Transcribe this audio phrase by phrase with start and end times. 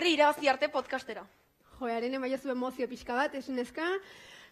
[0.00, 1.20] Etorri irabazi arte podcastera.
[1.76, 3.84] Joearen emaiozu emozio pixka bat, esunezka.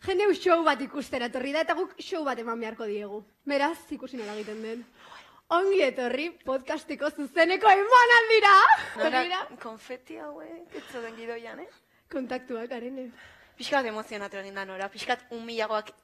[0.04, 3.22] Jende show bat ikustera etorri da eta guk show bat eman beharko diegu.
[3.48, 4.82] Beraz, ikusi nola egiten den.
[5.48, 8.52] Ongi etorri podcasteko zuzeneko eman dira!
[8.98, 11.68] Nora, konfeti hauek, ez zoden gidoian, eh?
[12.12, 13.08] Kontaktuak, arene.
[13.56, 15.94] Piskat emozionatu egin da nora, piskat humilagoak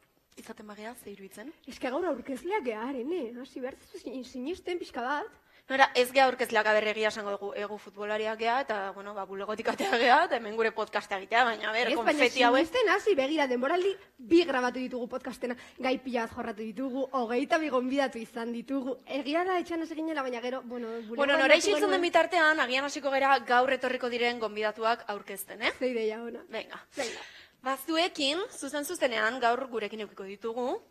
[0.41, 1.52] izaten bagea, ze iruditzen.
[1.69, 3.27] Eske gaur aurkezleak gea, arene.
[3.45, 5.44] Hasi behar zu sinisten pixka bat.
[5.64, 9.96] Nora, ez gea aurkezleak aberregia esango dugu egu futbolariak gea, eta, bueno, ba, bulegotik atea
[9.96, 12.66] gea, eta hemen gure podcastea egitea, baina, ber, Ez, konfeti hauek.
[12.66, 17.71] sinisten hasi begira denboraldi bi grabatu ditugu podcastena, gai pila bat jorratu ditugu, hogeita bi
[17.73, 18.98] gonbidatu izan ditugu.
[19.06, 22.84] Egia da etxan hasi ginela, baina gero, bueno, bulegoan Bueno, nora isiltzen den bitartean, agian
[22.84, 25.73] hasiko gera gaur etorriko diren gonbidatuak aurkezten, eh?
[25.78, 26.45] Ze ideia ona.
[26.51, 26.82] Venga.
[26.95, 27.24] Venga,
[27.65, 30.82] Bazuekin, zuzen zuzenean, gaur gurekin eukiko ditugu,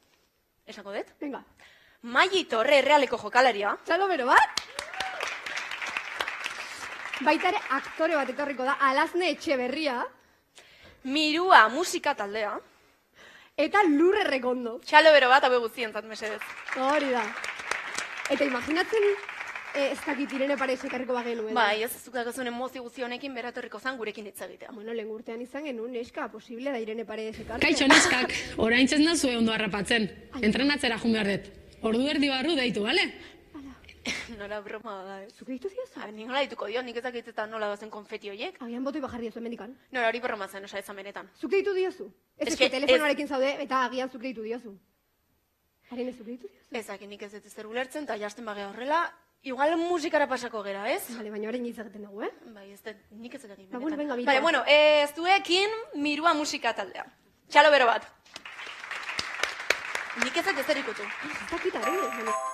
[0.65, 1.43] esango dut, venga.
[2.03, 4.61] Maili Torre errealeko jokalaria, Txalo bero bat?
[7.23, 10.01] Baita ere aktore bat etorriko da, alazne etxe berria,
[11.07, 12.57] Mirua musika taldea,
[13.55, 14.79] eta lurre rekondo.
[14.83, 16.41] txalo bero bat hau guztientzat mesedez.
[16.75, 17.23] Hori da.
[18.29, 19.07] Eta imaginatzen,
[19.73, 21.55] eh, ez dakit irene pare ekarriko bagenu, edo?
[21.55, 24.71] Bai, ez zuk dakazun emozio guzti honekin beratorriko zan gurekin hitz egitea.
[24.73, 27.59] Bueno, lehen urtean izan genuen, neska, posible da irene pare ekartzea.
[27.59, 30.09] Kaixo neskak, orain txez nazue ondo harrapatzen.
[30.41, 31.62] Entrenatzera dut.
[31.84, 33.03] Ordu erdi barru deitu, bale?
[34.38, 35.34] Nola broma da, ez?
[35.36, 36.00] Zuk ditu ziozu?
[36.00, 38.58] A, nik nola dituko dio, nik ezakit eta nola dozen konfeti hoiek.
[38.64, 39.73] Agian botoi bajarri diozu emendikan.
[39.95, 41.28] Nola hori broma zen, osa ezan benetan.
[41.39, 42.08] Zuk deitu diozu?
[42.38, 44.73] Ez Ez eske telefonoarekin zaude, eta agian zuk deitu diozu.
[45.92, 46.72] Haren ez zuk deitu diozu?
[46.80, 49.04] Ezakit nik ez dut ezer ulertzen, eta jasten bagea horrela,
[49.43, 51.04] igual musikara pasako gera, ez?
[51.17, 52.32] Bale, baina orain izageten dugu, eh?
[52.55, 54.20] Bai, ez dut, nik ez egin Ba, bueno, venga.
[54.23, 57.05] Vale, bueno, ez duekin mirua musika taldea.
[57.52, 58.08] Txalo bero bat.
[60.21, 61.03] Nik ez dut ezer ikutu.
[61.25, 62.52] Ez dakit,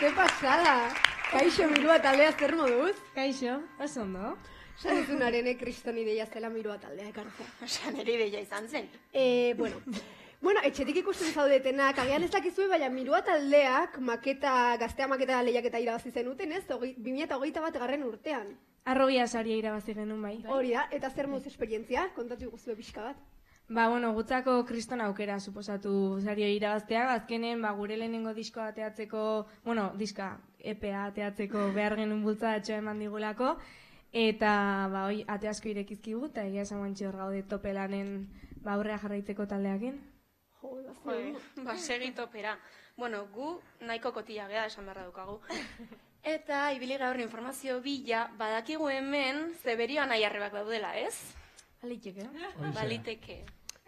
[0.00, 0.88] Ze pasada.
[1.30, 2.96] Kaixo mirua taldea zer moduz?
[3.14, 4.36] Kaixo, oso ondo.
[4.80, 7.46] Sanezunaren eh, kriston ideia zela mirua taldea ekartzea.
[7.66, 8.88] Osa, nire ideia izan zen.
[9.12, 9.76] E, bueno,
[10.40, 16.10] bueno, etxetik ikusten zaudetenak, agian ez dakizue, baina mirua taldeak maketa, gaztea maketa lehiaketa irabazi
[16.10, 16.64] zenuten, ez?
[16.68, 18.56] Hogei- 2008 bat garren urtean.
[18.88, 20.38] Arrogia saria irabazi genuen bai.
[20.48, 23.20] Hori da, eta zer moduz esperientzia, kontatu guzue pixka bat.
[23.70, 29.20] Ba, bueno, gutzako kriston aukera suposatu sario irabaztea, azkenen ba, gure lehenengo diskoa ateatzeko,
[29.62, 33.52] bueno, diska EPA ateatzeko behar genuen bultzadatxo eman digulako,
[34.10, 34.50] eta
[34.90, 38.10] ba, hoi, ate asko irekizkigu, eta egia esan guantxe hor gaude topelanen
[38.56, 40.02] ba, aurrea jarraitzeko taldeakin.
[40.64, 41.30] Jo, da Jode,
[41.62, 42.56] ba, segitopera.
[42.98, 43.52] Bueno, gu
[43.86, 45.38] nahiko kotila gea esan beharra dukagu.
[46.34, 51.14] Eta ibili gaur informazio bila badakigu hemen zeberioan aiarrebak daudela, ez?
[51.86, 52.74] Aliteke, eh?
[52.74, 53.40] Baliteke.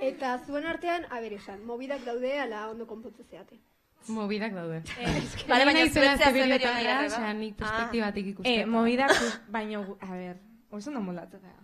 [0.02, 3.60] Eta zuen artean, aber esan, mobidak daude ala ondo konpontze zeate.
[4.08, 4.81] Mobidak daude.
[5.49, 7.06] Bale, baina naizela zuetzea Zeberio aiarreba.
[7.14, 8.70] osea, nik perspektibatik Eh, ikusteko.
[8.70, 9.12] movidak,
[9.49, 10.40] baino, gu- a ber,
[10.70, 11.54] oso ondo moldatzen da.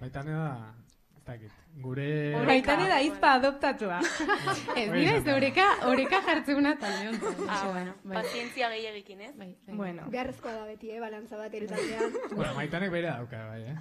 [0.00, 0.74] Baitane da,
[1.16, 1.50] ez dakit,
[1.82, 2.06] gure...
[2.46, 3.98] Baitane da izpa adoptatua.
[4.78, 7.34] Ez, dira ez oreka, oreka jartzeuna talde honetan.
[7.48, 9.32] Ah, bueno, bai, pazientzia gehiagikin, ez?
[9.36, 9.76] bai, bai.
[9.76, 12.16] bueno, Beharrezkoa da beti, eh, balantza bat ere taldean.
[12.34, 13.76] Bueno, maitanek bere dauka, bai, eh?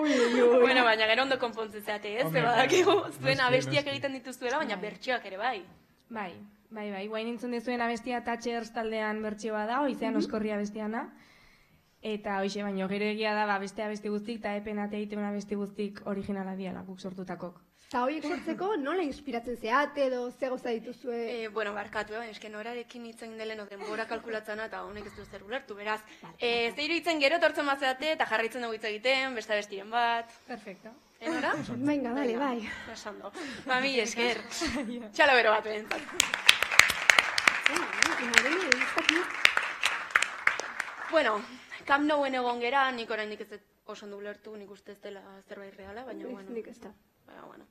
[0.00, 0.60] ui, ui, ui.
[0.64, 2.24] Bueno, baina gero ondo konpontzen zeate, ez?
[2.24, 5.56] Hombre, Ze badakigu, zuen abestiak egiten dituzuela, baina bertsioak ere bai.
[6.08, 6.32] bai,
[6.70, 11.08] bai, bai, guain nintzen dezuen abestia Thatchers taldean bertsioa da, oizean oskorria bestiana.
[12.06, 15.56] Eta hoxe, baino gero egia da, ba, beste abesti guztik, eta epen ate egiten abesti
[15.58, 17.56] guztik originala diala, guk sortutakok.
[17.86, 21.18] Eta horiek sortzeko nola inspiratzen zeate edo ze goza dituzue?
[21.32, 22.28] E, bueno, barkatu, eh?
[22.30, 26.00] eske norarekin hitzen delen denbora kalkulatzena eta honek ez du zer ulertu, beraz.
[26.38, 30.30] E, ze iruditzen gero tortzen bazeate eta jarraitzen dugu hitz egiten, beste bestiren bat.
[30.46, 30.94] Perfecto.
[31.18, 31.54] Enora?
[31.74, 32.70] Venga, bale, bai.
[32.92, 33.34] Esan do.
[33.66, 34.42] Ba, mi esker.
[35.14, 36.26] Txalo bero bat dakit.
[41.10, 41.38] Bueno,
[41.86, 45.20] Camp Nouen egon gera, nik oraindik ez dut oso ondo ulertu, nik uste ez dela
[45.48, 46.50] zerbait reala, baina bueno.
[46.50, 46.90] Nik ez da.
[47.28, 47.66] Baina, bueno.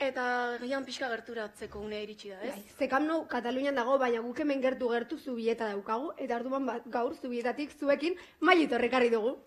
[0.00, 0.24] Eta
[0.60, 2.52] gian pixka gerturatzeko unea iritsi da, ez?
[2.54, 6.78] Bai, Zekam nou Katalunian dago, baina guk hemen gertu gertu zubieta daukagu, eta orduan ba,
[6.86, 9.38] gaur zubietatik zuekin mailit horrekarri dugu.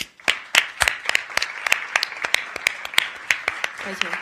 [3.84, 4.14] Kaixo.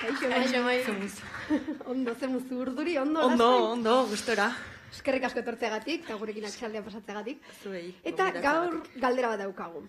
[0.00, 0.78] Kaixo, Kaixo, bai.
[0.84, 1.10] bai.
[1.92, 3.26] Ondo, ze muzu urduri, ondo.
[3.26, 4.50] Ondo, ondo, gustora.
[4.92, 7.42] Eskerrik asko etortzeagatik, eta gurekin atxaldea pasatzeagatik.
[7.62, 7.86] Zuei.
[8.06, 9.84] Eta gaur galdera bat daukagu.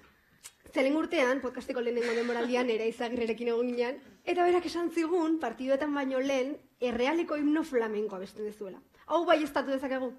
[0.73, 6.19] Zelen urtean, podcasteko lehenengo denboraldian ere izagirrerekin egon ginen, eta berak esan zigun, partiduetan baino
[6.19, 8.81] lehen, errealeko himno flamenkoa beste dezuela.
[9.07, 10.11] Hau bai estatu dezakegu?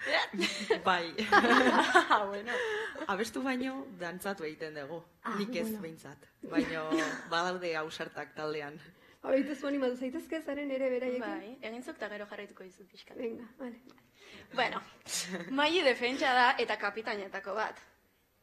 [0.84, 1.12] Bai.
[2.10, 2.52] Ah, bueno.
[3.06, 5.02] Abestu baino, dantzatu egiten dugu.
[5.22, 5.82] Ah, Nik ez bueno.
[5.82, 6.24] behintzat.
[6.50, 6.86] Baino,
[7.30, 8.80] badaude ausartak taldean.
[9.22, 11.22] Horitu zuen imatu zaitezke zaren ere beraiekin?
[11.22, 13.14] Bai, egin zuk eta gero jarraituko dizut pixka.
[13.18, 13.80] Venga, vale.
[14.54, 14.80] Bueno,
[15.50, 17.82] maili defentsa da eta kapitainetako bat.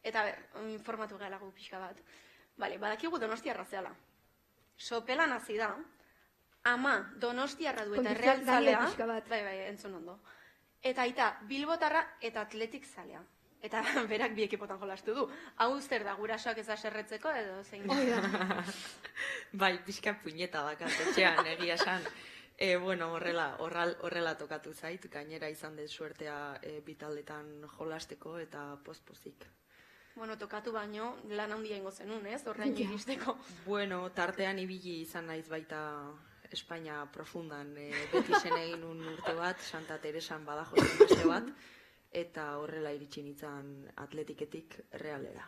[0.03, 0.37] Eta ber,
[0.69, 2.01] informatu gara gu pixka bat.
[2.57, 3.93] Bale, badakigu donostiarra zehala.
[4.77, 5.71] Sopelan hasi da,
[6.69, 8.85] ama donostiarra du eta real zalea.
[9.29, 10.19] Bai, bai, entzun ondo.
[10.83, 13.23] Eta aita, bilbotarra eta atletik zalea.
[13.61, 15.27] Eta berak bi ekipotan jolastu du.
[15.63, 18.63] Hau zer da, gurasoak ez aserretzeko edo zein da.
[19.61, 22.05] Bai, pixka puñeta dakat, etxean, egia esan.
[22.57, 28.63] E, bueno, horrela, horral, horrela tokatu zait, gainera izan dut suertea e, bitaldetan jolasteko eta
[28.83, 29.45] pospozik.
[30.15, 32.41] Bueno, tokatu baino, lan handia ingo zenun, ez?
[32.49, 33.37] Horrein iristeko.
[33.65, 35.81] Bueno, tartean ibili izan naiz baita
[36.49, 37.75] Espainia profundan.
[37.77, 41.51] E, beti zen egin un urte bat, Santa Teresan badajozen beste bat,
[42.11, 45.45] eta horrela iritsi nintzen atletiketik realera.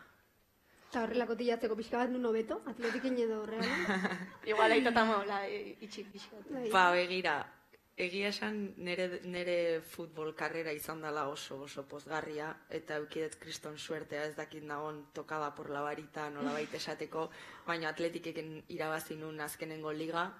[0.90, 3.86] Eta horrelako tilatzeko pixka bat nun hobeto, atletikin edo horrean.
[4.50, 6.42] Igual aita tamaola itxi pixka.
[6.50, 6.66] Bai.
[6.72, 7.36] Ba, begira,
[8.00, 12.48] egia esan nere, nere futbol karrera izan dela oso oso pozgarria,
[12.80, 17.28] eta eukidet kriston suertea ez dakit nagon tokada por la varita nolabait esateko,
[17.66, 20.30] baina atletikekin irabazi nun azkenengo liga,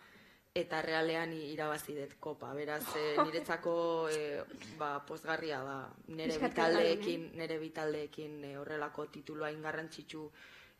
[0.54, 2.52] eta realean irabazi dut kopa.
[2.54, 3.74] Beraz, e, niretzako
[4.10, 4.42] e,
[4.78, 5.78] ba, pozgarria da.
[6.16, 10.26] Nere bitaldeekin, nere bitaldeekin e, horrelako titulu hain garrantzitsu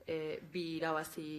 [0.06, 1.30] e, bi irabazi,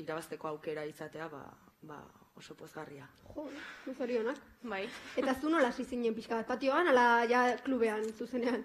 [0.00, 1.44] irabazteko aukera izatea, ba,
[1.84, 2.00] ba,
[2.34, 3.06] oso pozgarria.
[3.34, 3.48] Jo,
[3.94, 4.40] zorionak.
[4.62, 4.84] Bai.
[5.20, 8.64] Eta zu nola hasi zinen pixka bat, patioan, ala ja klubean, zuzenean.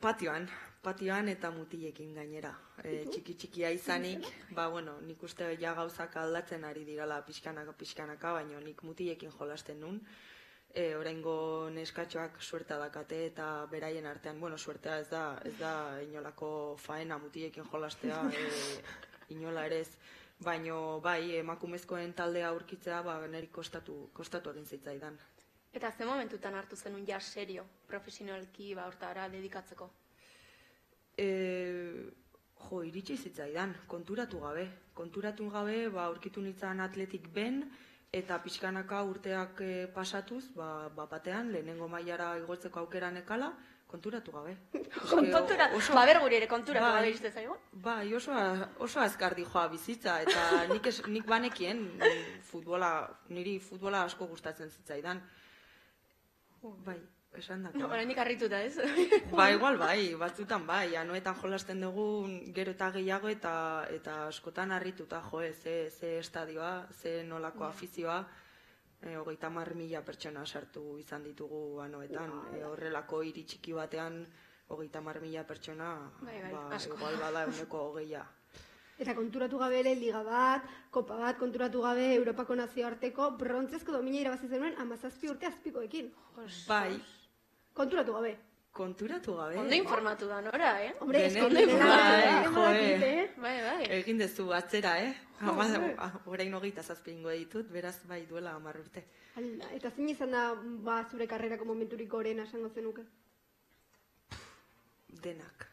[0.00, 0.48] Patioan,
[0.82, 2.52] patioan eta mutilekin gainera.
[2.82, 8.32] E, txiki txikia izanik, ba bueno, nik uste ja gauzak aldatzen ari dirala pixkanaka pixkanaka,
[8.38, 10.00] baina nik mutilekin jolasten nun.
[10.76, 11.36] E, oraingo
[11.72, 15.72] neskatxoak suerta dakate eta beraien artean, bueno, suertea ez da, ez da
[16.04, 18.50] inolako faena mutilekin jolastea, e,
[19.36, 19.90] inola ere ez.
[20.44, 25.16] Baino, bai, emakumezkoen taldea aurkitzea, ba, niri kostatu, kostatu egin zitzaidan.
[25.76, 29.88] Eta ze momentutan hartu zenun ja serio, profesionalki ba hortara dedikatzeko.
[31.16, 31.28] E,
[32.68, 34.66] jo, iritsi zitzaidan, konturatu gabe.
[34.94, 37.62] Konturatu gabe, ba, aurkitu nintzen atletik ben,
[38.12, 43.52] eta pixkanaka urteak e, pasatuz, ba, ba, batean, lehenengo mailara igotzeko aukera nekala,
[43.86, 44.56] konturatu gabe.
[45.10, 46.94] Kontura, Oso- ba ber guri ere konturatu Bai.
[46.98, 47.54] gabe iriste zaigu.
[47.72, 48.32] Bai, oso,
[48.82, 51.84] oso azkar dijoa bizitza, eta nik, es, nik banekien
[52.50, 52.90] futbola,
[53.28, 55.22] niri futbola asko gustatzen zitzaidan.
[56.84, 56.98] Bai,
[57.38, 57.78] esan dako.
[57.78, 58.76] No, oraindik harrituta, ez?
[59.38, 62.06] Ba, igual bai, batzutan bai, anuetan jolasten dugu
[62.54, 63.52] gero eta gehiago eta
[63.90, 68.20] eta askotan harrituta jo, eh, ze, ze estadioa, ze nolako afizioa,
[69.02, 74.24] e, hogeita mar mila pertsona sartu izan ditugu anuetan, e, horrelako hiri txiki batean,
[74.68, 76.96] hogeita mar mila pertsona, Bai, bai, ba, asko.
[76.96, 78.24] igual bada euneko hogeia.
[78.96, 84.48] Eta konturatu gabe ere liga bat, kopa bat, konturatu gabe Europako nazioarteko brontzezko domina irabazi
[84.48, 86.08] zenuen amazazpi urte azpikoekin.
[86.66, 86.96] Bai,
[87.76, 88.34] Konturatu gabe.
[88.76, 89.56] konturatu gabe.
[89.56, 90.90] Ondo informatu da nora, eh?
[91.00, 93.30] Hombre, nire bai, lan- jo, eh.
[93.40, 93.84] Bai, bai.
[94.00, 95.14] Egin dezu atzera, eh?
[95.40, 95.64] Ama,
[96.32, 99.02] orain hogeita zazpingo ditut, beraz bai duela hamar urte.
[99.36, 100.42] Ala, eta zein izan da
[100.88, 103.02] ba, zure karrerako momenturik gorena esango zenuke?
[105.08, 105.66] Denak.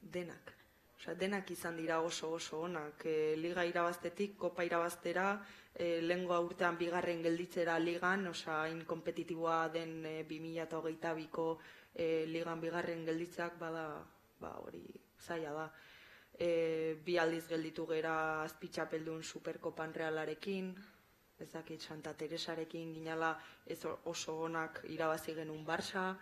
[0.00, 0.52] Denak.
[0.98, 3.04] Osea, denak izan dira oso oso onak.
[3.04, 5.26] E, liga irabaztetik, kopa irabaztera,
[5.74, 11.46] e, lehengoa urtean bigarren gelditzera ligan, osea, hain kompetitiboa den e, 2008 biko
[11.94, 13.86] e, ligan bigarren gelditzeak bada,
[14.40, 14.84] ba, hori
[15.20, 15.66] zaila da.
[16.32, 20.72] E, bi aldiz gelditu gera azpitxapeldun superkopan realarekin,
[21.42, 23.32] ez dakit Santa Teresarekin ginala
[23.66, 26.12] ez oso onak irabazi genuen Barça.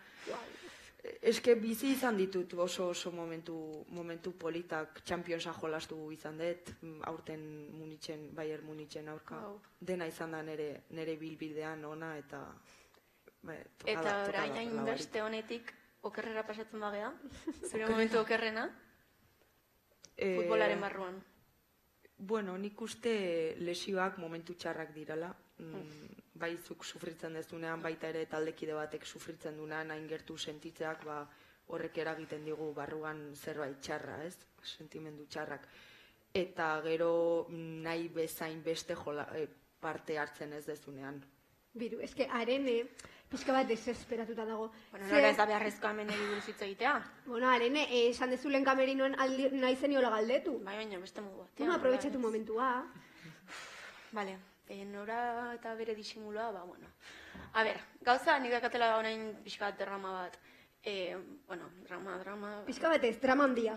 [1.23, 3.54] Eske bizi izan ditut oso oso momentu,
[3.88, 6.73] momentu politak Championsa jolastu izan dut,
[7.09, 7.40] aurten
[7.73, 9.38] Munitzen, Bayern Munitzen aurka.
[9.40, 9.61] Wow.
[9.80, 12.42] Dena izan da nere, nere bilbidean ona eta...
[13.42, 17.12] Be, tokada- Eta orain por la hainbeste honetik okerrera pasatzen bagea.
[17.71, 18.69] Zure momentu okerrena,
[20.21, 21.14] Eh, futbolaren barruan.
[22.19, 25.30] Bueno, nik uste lesioak momentu txarrak direla.
[25.57, 26.10] Mm,
[26.41, 31.21] bai zuk sufritzen dezunean, baita ere taldekide batek sufritzen dunean, hain gertu sentitzeak, ba,
[31.71, 34.37] horrek eragiten digu barruan zerbait txarra, ez?
[34.77, 35.67] Sentimendu txarrak.
[36.35, 37.13] Eta gero
[37.51, 39.49] nahi bezain beste jola, eh,
[39.81, 41.21] parte hartzen ez dezunean.
[41.81, 42.77] Biru, eske arene
[43.31, 44.73] pixka bat desesperatuta dago.
[44.91, 46.95] Bueno, nora ez da beharrezkoa hemen buruz hitz egitea.
[47.27, 50.59] Bueno, arene, eh, esan dezulen kamerinoen aldi, nahi zeniola galdetu.
[50.67, 51.59] Bai, baina beste modu batean.
[51.59, 52.25] Bueno, aprobetxatu bai.
[52.27, 52.71] momentua.
[54.13, 54.39] Vale,
[54.71, 56.89] e, nora eta bere disimulua, ba, bueno.
[57.53, 60.39] A ber, gauza nik dakatela orain pixka bat drama bat.
[60.83, 62.50] E, bueno, drama, drama...
[62.67, 63.77] Pixka bat ez, drama handia.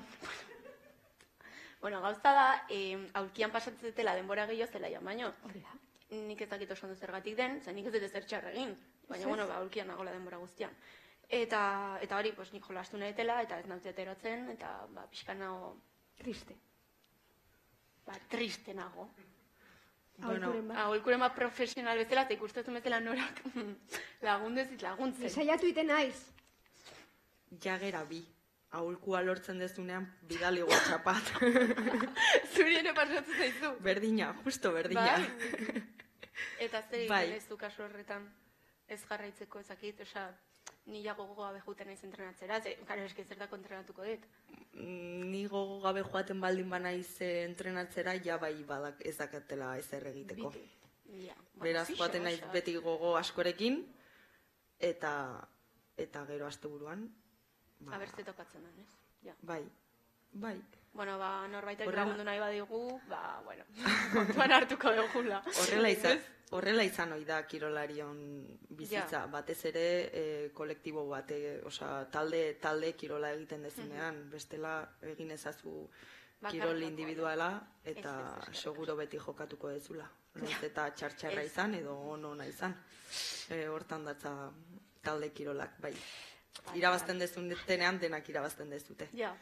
[1.81, 5.33] Bueno, gauza da, e, aulkian pasatzen dutela denbora gehiago zela ja, baino.
[5.43, 5.73] Horrela.
[6.13, 8.75] Nik ez dakit oso ondo zergatik den, zen nik ez dut ezer txarra egin.
[9.09, 10.77] Baina, bueno, ba, aulkian nagola denbora guztian.
[11.27, 11.63] Eta,
[12.05, 15.73] eta hori, pues, nik jolastu nahetela, eta ez nautzea ateratzen, eta, ba, pixka nago,
[16.17, 16.55] Triste.
[18.05, 19.09] ba, triste nago.
[20.21, 20.77] Aholkuren bat.
[20.77, 23.41] Aholkuren bat profesional bezala, eta ikustetzen bezala norak
[24.27, 25.29] lagundu ez laguntzen.
[25.29, 26.19] Saiatu iten naiz.
[27.63, 28.21] Jagera bi.
[28.73, 31.27] Aholkua lortzen dezunean, bidali WhatsAppat.
[32.55, 33.73] Zuri ere pasatzen zaizu.
[33.85, 35.17] berdina, justo berdina.
[35.17, 35.83] Bai.
[36.65, 37.23] Eta zer Bai.
[37.27, 38.25] egiten ez du kasu horretan
[38.87, 40.31] ez jarraitzeko ezakit, osea,
[40.85, 44.25] nila gogoa behuten naiz entrenatzera, ze, karo, eski zer da entrenatuko dit.
[44.73, 50.07] Mm, ni gogo gabe joaten baldin banaiz eh, entrenatzera, ja bai badak ez dakatela ezer
[50.07, 50.51] egiteko.
[51.13, 53.83] Ja, bueno, Beraz, fixo, joaten naiz beti gogo askorekin,
[54.79, 55.13] eta
[55.97, 57.07] eta gero asteburuan,
[57.79, 58.97] ba, Aber ze tokatzen den, ez?
[59.23, 59.35] Ja.
[59.41, 59.63] bai,
[60.33, 60.57] bai.
[60.93, 63.65] Bueno, ba, norbaitek Horrela- lagundu nahi badigu, ba, bueno,
[64.13, 65.41] kontuan hartuko dugula.
[65.63, 66.19] Horrela izan,
[66.51, 68.19] horrela izan ohi da kirolarion
[68.69, 75.89] bizitza, batez ere e, kolektibo bate, osea, talde talde kirola egiten dezunean, bestela egin ezazu
[76.49, 77.49] kirol individuala
[77.83, 80.05] eta Ez, ez, ez, seguro beti jokatuko dezula.
[80.35, 82.73] Nahiz eta txartxarra izan edo ono ona izan.
[83.49, 84.51] E, hortan datza
[85.01, 85.93] talde kirolak, bai.
[86.77, 89.09] Irabazten dezutenean denak irabazten dezute.
[89.17, 89.33] Ja,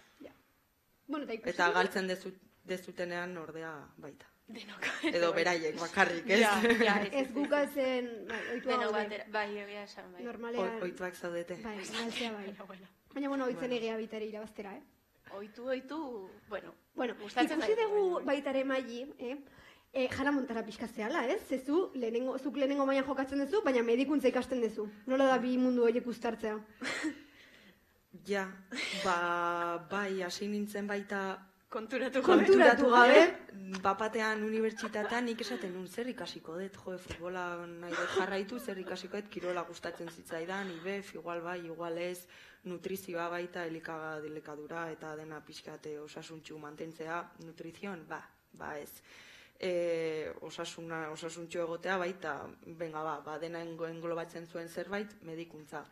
[1.07, 1.49] Bueno, eta ikusi.
[1.49, 2.31] Eta galtzen dezu,
[2.63, 4.27] dezutenean ordea baita.
[4.51, 4.83] denok.
[5.15, 6.39] Edo beraiek bakarrik, ez?
[6.41, 10.23] Ja, ja, ez, gukatzen, bai, oitua Denok batera, bai, egia esan, bai.
[10.25, 11.55] Normalean, O- Oituak zaudete.
[11.63, 12.45] bai, galtzea bai.
[12.45, 12.87] Bueno, bueno.
[13.13, 14.83] Baina, bueno, oitzen egia bitare irabaztera, eh?
[15.37, 18.25] Oitu, oitu, bueno, Bueno, Gustatzen ikusi dugu bai, bai.
[18.35, 19.37] baitare maili, eh?
[19.93, 21.41] E, jara montara pixka zehala, ez?
[21.47, 24.89] Zezu, lehenengo, zuk lehenengo mailan jokatzen duzu, baina medikuntza ikasten duzu.
[25.07, 26.57] Nola da bi mundu horiek uztartzea?
[28.27, 28.45] Ja,
[29.05, 31.21] ba, bai, hasi nintzen baita
[31.71, 32.43] Konturatu gabe.
[32.43, 33.19] konturatu gabe,
[33.79, 39.21] bapatean unibertsitatean nik esaten nun zer ikasiko dut, jo, futbola nahi dut jarraitu, zer ikasiko
[39.21, 42.27] dut, kirola gustatzen zitzaidan, IBEF, igual bai, igual ez,
[42.67, 48.19] nutrizioa baita, elikaga delikadura eta dena pixkate osasuntxu mantentzea, nutrizion, ba,
[48.51, 48.91] ba ez.
[49.55, 49.71] E,
[50.43, 55.85] osasuna, osasuntxu egotea baita, benga ba, ba dena englobatzen zuen zerbait, medikuntza.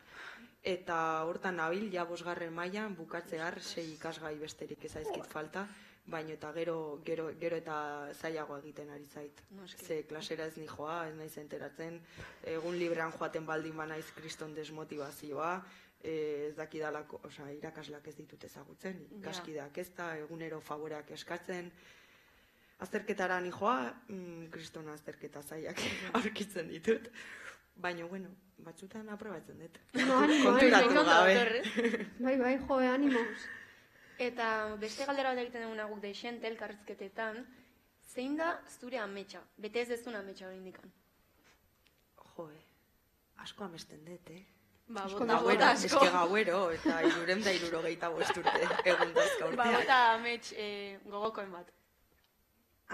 [0.63, 5.67] Eta hortan nabil, ja bosgarren mailan bukatzear sei ikasgai besterik ez zaizkit falta,
[6.09, 7.75] baino eta gero, gero, gero eta
[8.13, 9.41] zailago egiten ari zait.
[9.55, 9.85] Noski.
[9.85, 12.01] Ze klasera ez nijoa, ez naiz enteratzen,
[12.43, 15.53] egun librean joaten baldin banaiz kriston desmotivazioa,
[16.01, 21.71] eh, ez dakidalako, osea, irakasleak ez ditut ezagutzen, ikaskideak ez da, egunero favoreak eskatzen,
[22.79, 25.79] azterketara nijoa, mm, kriston azterketa zaiak
[26.19, 27.11] aurkitzen ditut,
[27.79, 28.29] baina, bueno,
[28.65, 29.79] batzutan aprobatzen dut.
[29.95, 31.03] No, animo, Konturatu animo.
[31.03, 31.63] gabe.
[32.25, 33.23] Bai, bai, jo, animo.
[34.19, 37.37] Eta beste galdera bat egiten duguna guk deixente elkarrizketetan,
[38.13, 39.39] zein da zure ametsa?
[39.57, 40.91] Bete ez dezun ametsa hori indikan.
[42.35, 42.63] Jo, eh,
[43.45, 44.41] asko amesten dut, eh?
[44.89, 46.05] Ba, bota, Gauero, bota eske asko.
[46.17, 49.75] gauero, eta irurem da irurogeita bost urte, egun dazka Ba, urteak.
[49.77, 51.69] bota amets eh, gogokoen bat.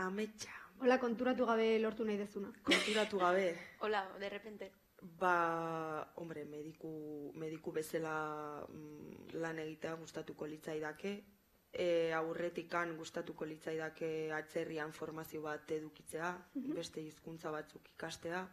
[0.03, 2.51] Ametsa, Hola, konturatu gabe lortu nahi dezuna.
[2.63, 4.71] konturatu gabe, Hola, de repente.
[5.01, 11.23] ba, hombre, mediku, mediku bezala mm, lan egitea gustatuko litzaidake,
[11.71, 18.47] e, aurretikan gustatuko litzaidake atzerrian formazio bat edukitzea, beste hizkuntza batzuk ikastea,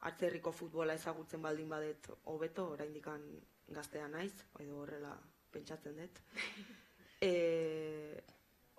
[0.00, 3.26] atzerriko futbola ezagutzen baldin badet hobeto, oraindikan
[3.68, 5.16] gaztea naiz, edo horrela
[5.50, 6.20] pentsatzen dut.
[7.22, 8.22] E,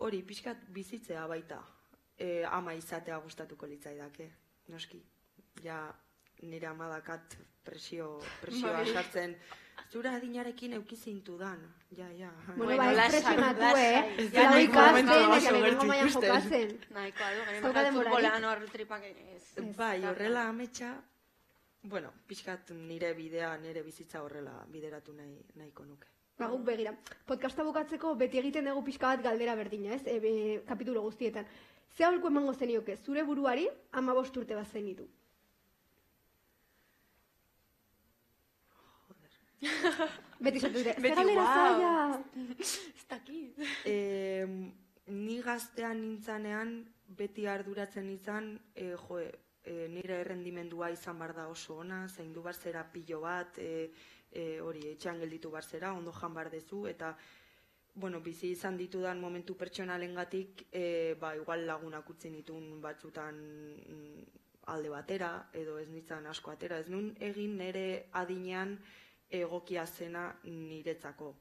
[0.02, 1.60] hori, pixkat bizitzea baita,
[2.22, 4.30] e, ama izatea gustatuko litzaidake,
[4.74, 5.02] noski.
[5.66, 5.80] Ja,
[6.42, 8.94] nire amadakat presio, presioa Bai.
[8.94, 9.36] sartzen,
[9.92, 11.62] zure adinarekin eukizintu dan,
[11.98, 12.32] ja, ja.
[12.48, 14.16] Bueno, Bueno, bai, lasai, presionatu, eh?
[14.24, 16.30] Ez Ja, nahiko ikasten, eta ikusten.
[16.30, 16.72] jokatzen.
[16.98, 19.44] Nahikoa du, Ez gero bakal futbolan hor tripak ez.
[19.78, 20.94] Bai, ez horrela ametsa,
[21.84, 26.08] bueno, pixkat nire bidea, nire bizitza horrela bideratu nahi, nahiko nuke.
[26.40, 26.96] Ba, guk begira.
[27.28, 30.02] Podcasta bukatzeko beti egiten dugu pixka bat galdera berdina, ez?
[30.08, 30.32] E, be,
[30.66, 31.46] kapitulo guztietan.
[31.98, 35.08] Ze aholku emango zenioke, zure buruari ama urte bat zenitu.
[40.42, 41.54] Beti esatu dire, ze Beti, galdera wow.
[41.54, 42.24] zaila.
[42.96, 43.60] Ez dakit.
[43.86, 44.48] E,
[45.14, 46.74] ni gaztean nintzanean,
[47.18, 52.58] beti arduratzen izan, e, jo, e, nire errendimendua izan bar da oso ona, zaindu bar
[52.58, 53.92] zera pilo bat, e,
[54.32, 57.14] e, hori, etxean gelditu bar zera, ondo jan bar dezu, eta
[57.94, 64.24] bueno, bizi izan ditudan momentu pertsonalengatik, e, ba, igual lagunak utzi nitun batzutan mm,
[64.72, 66.80] alde batera, edo ez nintzen asko atera.
[66.80, 68.78] Ez nun egin nire adinean
[69.30, 71.34] egokia zena niretzako.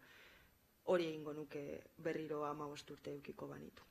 [0.91, 1.63] Hori egingo nuke
[1.99, 3.83] berriro ama urte eukiko banitu.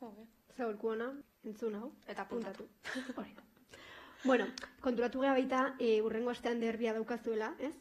[0.00, 0.26] Jode.
[0.54, 1.10] Ze aholku ona,
[1.44, 1.92] entzun hau.
[2.06, 2.68] Eta puntatu.
[3.16, 3.42] Hori da.
[4.24, 4.46] Bueno,
[4.80, 7.74] konturatu gara baita, e, urrengo astean derbia daukazuela, ez?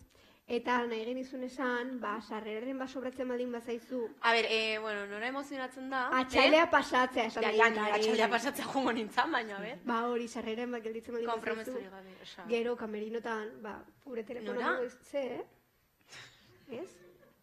[0.48, 5.90] Eta nahi genizun esan, ba, sarreraren basobratzen baldin bazaizu, A ber, eh, bueno, nora emozionatzen
[5.90, 6.04] da.
[6.20, 7.94] atxalea pasatzea esan Ja, nahi ja, eh.
[7.98, 9.80] atxaldea pasatzea joango nintzen, baina, a ber.
[9.84, 11.80] Ba, hori, sarreren bat gelditzen baldin bazaizu.
[11.90, 12.46] gabe, osa.
[12.48, 13.74] Gero, kamerinotan, ba,
[14.06, 16.80] gure telefono diz- ze, eh?
[16.84, 16.90] Ez?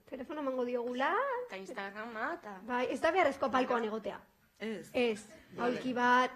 [0.08, 1.12] Telefono emango diogula,
[1.48, 2.60] Eta Instagrama, eta...
[2.66, 4.20] bai, ez da beharrezko palkoan egotea.
[4.60, 5.26] Ez, Ez,
[5.58, 6.30] aulki bat,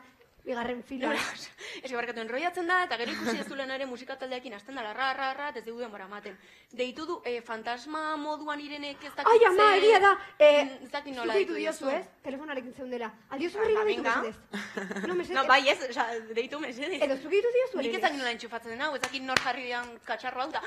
[0.46, 1.08] bigarren fila.
[1.10, 1.18] Nora,
[1.82, 4.92] ez que barkatu enroiatzen da, eta gero ikusi ez duela ere musika taldeakin hasten dela,
[4.94, 6.36] ra, ra, ra, eta ez dugu denbora ematen.
[6.72, 10.90] Deitu du, eh, fantasma moduan irenek ez dakit Ai, ama, egia da, eh, Mm, ez
[10.92, 12.04] dakit nola deitu diozu, ez?
[12.22, 13.10] Telefonarekin zeundela.
[13.30, 14.22] Aldiozu Ah, berri ba, gabe deitu venga.
[14.22, 15.06] mesedez.
[15.08, 15.36] No, mesedez.
[15.36, 17.02] No, bai ez, oza, deitu mesedez.
[17.02, 19.64] Edo zuk deitu diozu Nik ez dakit nola entxufatzen den hau, ez dakit nor jarri
[19.68, 20.62] dian katxarro hau, da,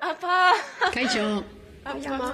[0.00, 0.36] apa!
[0.92, 1.44] Kaixo,
[1.84, 2.32] Ai, ama.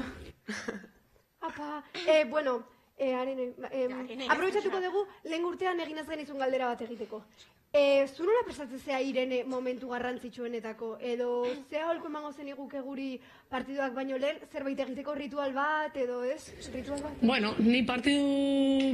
[1.40, 2.62] Apa, eh, bueno,
[3.00, 7.24] eh, arene, em, Arene, aprobetsatuko dugu, lehen urtean egin ez genizun galdera bat egiteko.
[7.72, 10.96] Eh, zu nola prestatzen zea Irene momentu garrantzitsuenetako?
[11.06, 11.28] Edo
[11.70, 13.12] zea holko emango zen iguke guri
[13.48, 16.50] partiduak baino lehen, zerbait egiteko ritual bat, edo ez?
[16.74, 17.22] Ritual bat?
[17.22, 18.26] Bueno, ni partidu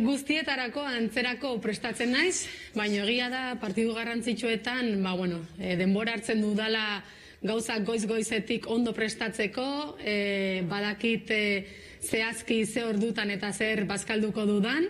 [0.04, 2.44] guztietarako antzerako prestatzen naiz,
[2.76, 7.00] baina egia da partidu garrantzitsuetan, ba bueno, e, denbora hartzen dudala
[7.40, 11.42] gauzak goiz-goizetik ondo prestatzeko, e, badakit e,
[12.06, 14.88] zehazki ze ordutan eta zer bazkalduko dudan,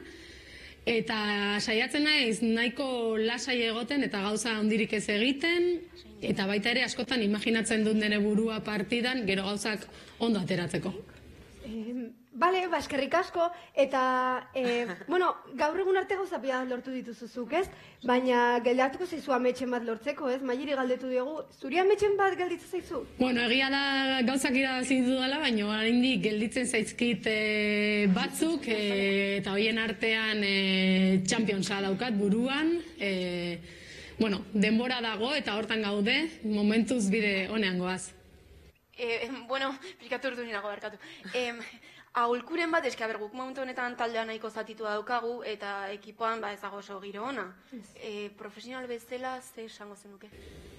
[0.87, 1.19] eta
[1.61, 5.69] saiatzen naiz nahiko lasai egoten eta gauza hondirik ez egiten,
[6.23, 10.95] eta baita ere askotan imaginatzen dut nire burua partidan, gero gauzak ondo ateratzeko.
[12.37, 14.01] Bale, ba, eskerrik asko, eta,
[14.55, 17.65] e, bueno, gaur egun arte gauza bat lortu dituzuzuk, ez?
[18.05, 20.43] Baina geldatuko zaizu ametxen bat lortzeko, ez?
[20.45, 23.01] Mairi galdetu diogu, zuri ametxen bat gelditzen zaizu?
[23.17, 27.39] Bueno, egia da gauzak irabazi dudala, baina oraindik gelditzen zaizkit e,
[28.13, 28.83] batzuk e,
[29.39, 32.77] eta hoien artean e, Championsa daukat buruan.
[33.01, 33.63] E,
[34.21, 38.13] bueno, denbora dago eta hortan gaude, momentuz bide honean goaz.
[38.97, 40.97] E, bueno, pikatu urdu ninago barkatu.
[41.37, 41.59] Em,
[42.17, 46.81] aholkuren bat, eske, aber, guk momentu honetan taldea nahiko zatitua daukagu, eta ekipoan, ba, ezago
[46.81, 47.45] oso giro ona.
[48.01, 50.31] E, profesional bezala, ze esango zenuke?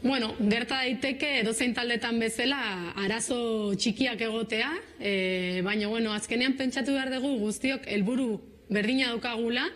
[0.02, 2.60] Bueno, gerta daiteke edozein taldetan bezala
[3.04, 3.38] arazo
[3.78, 8.41] txikiak egotea, e, baina bueno, azkenean pentsatu behar dugu guztiok helburu
[8.73, 9.69] berdina daukagula,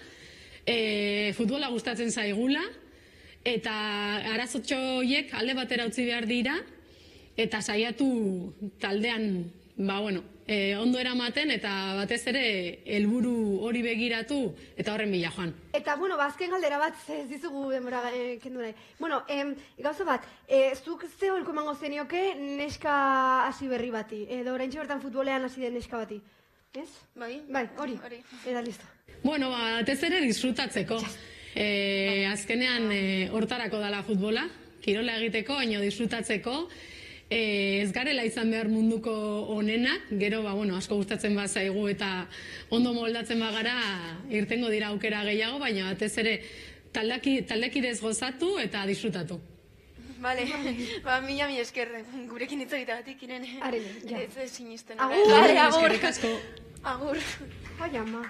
[0.66, 2.66] e, futbola gustatzen zaigula,
[3.46, 3.72] eta
[4.34, 6.58] arazotxo horiek alde batera utzi behar dira,
[7.38, 8.12] eta saiatu
[8.82, 12.44] taldean, ba bueno, e, ondo eramaten eta batez ere
[12.86, 14.40] helburu hori begiratu
[14.78, 15.54] eta horren bila joan.
[15.74, 18.74] Eta, bueno, ba, azken galdera bat, ze ez dizugu denbora e, kendu nahi.
[19.00, 24.54] Bueno, em, gauza bat, e, zuk ze holko emango zenioke neska hasi berri bati, edo
[24.54, 26.22] orain bertan futbolean hasi den neska bati.
[26.74, 26.90] Ez?
[27.16, 27.42] Bai?
[27.50, 28.00] Bai, hori.
[28.04, 28.22] Hori.
[28.46, 28.86] Eta listo.
[29.24, 31.02] Bueno, ba, batez ere disfrutatzeko.
[31.54, 34.48] E, azkenean e, hortarako dala futbola,
[34.82, 36.56] kirola egiteko, baino disfrutatzeko.
[37.32, 39.12] E, ez garela izan behar munduko
[39.56, 42.10] onenak, gero, ba, bueno, asko gustatzen bazaigu eta
[42.76, 43.76] ondo moldatzen bagara
[44.30, 46.34] irtengo dira aukera gehiago, baina batez ere
[46.92, 49.40] taldaki, taldekidez gozatu eta disfrutatu.
[50.22, 50.44] Vale,
[51.08, 51.96] ba, mila mi esker
[52.28, 53.56] gurekin hitz egiteagatik irene.
[53.64, 53.80] Are,
[54.12, 54.20] ja.
[54.28, 55.00] Ez ez sinisten.
[55.00, 55.32] Agur.
[55.32, 55.98] Vale, agur.
[56.12, 56.36] Asko.
[56.84, 57.24] Agur.
[57.80, 58.28] Ai, ama.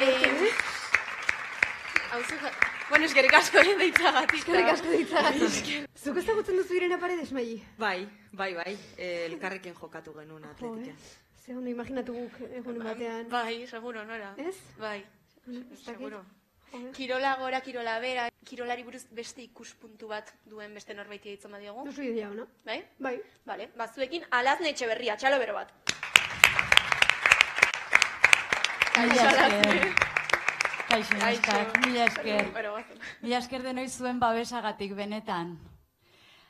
[0.00, 0.52] Eh,
[2.10, 2.34] Hauzu,
[2.90, 4.40] bueno, eskerrik asko ere deitzagatik.
[4.42, 5.70] Eskerrik asko ditzagatik.
[5.96, 7.60] Zuk ezagutzen duzu Irene Paredes, Maili?
[7.78, 10.96] Bai, bai, bai, eh, elkarrekin jokatu genuen Jo, atletiken.
[10.96, 11.16] eh?
[11.44, 13.28] Ze ondo imaginatu guk egunen batean.
[13.30, 14.34] Bai, seguro, nora?
[14.36, 14.56] Ez?
[14.78, 15.04] Bai,
[15.84, 16.24] seguro.
[16.94, 21.84] Kirola gora, kirola bera, kirolari buruz beste ikuspuntu bat duen beste norbaiti ditzen badiogu.
[21.88, 22.46] Duzu idea, no?
[22.64, 22.84] Bai?
[22.98, 23.16] Bai.
[23.44, 25.72] Vale, bazuekin alazne etxe berria, txalo bero bat.
[29.00, 30.09] Mila esker.
[30.90, 31.14] Kaixo,
[31.86, 32.48] mila esker.
[33.22, 35.52] Mila esker denoi zuen babesagatik, benetan.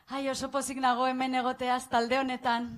[0.08, 2.70] Ai, oso pozik nago hemen egoteaz talde honetan.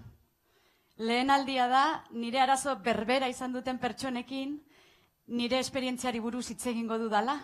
[0.99, 4.57] Lehen aldia da, nire arazo berbera izan duten pertsonekin,
[5.27, 7.39] nire esperientziari buruz hitz egingo dudala.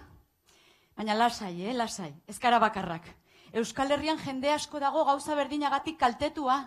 [0.99, 3.07] Baina lasai, eh, lasai, ez gara bakarrak.
[3.53, 6.59] Euskal Herrian jende asko dago gauza berdinagatik kaltetua.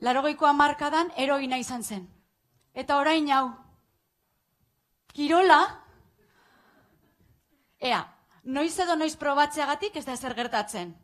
[0.00, 2.04] Larogeiko hamarkadan eroina izan zen.
[2.74, 3.48] Eta orain hau.
[5.14, 5.83] Kirola,
[7.80, 8.04] Ea,
[8.44, 10.94] noiz edo noiz probatzeagatik ez da zer gertatzen.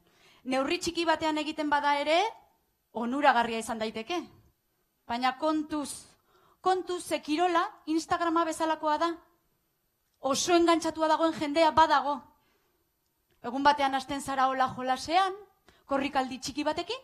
[0.45, 2.21] Neurri txiki batean egiten bada ere,
[2.93, 4.21] onuragarria izan daiteke.
[5.07, 5.91] Baina kontuz,
[6.61, 9.11] kontuz ze kirola Instagrama bezalakoa da.
[10.21, 12.21] Oso engantzatua dagoen jendea badago.
[13.43, 15.35] Egun batean hasten zara hola jolasean,
[15.87, 16.99] korrikaldi txiki batekin,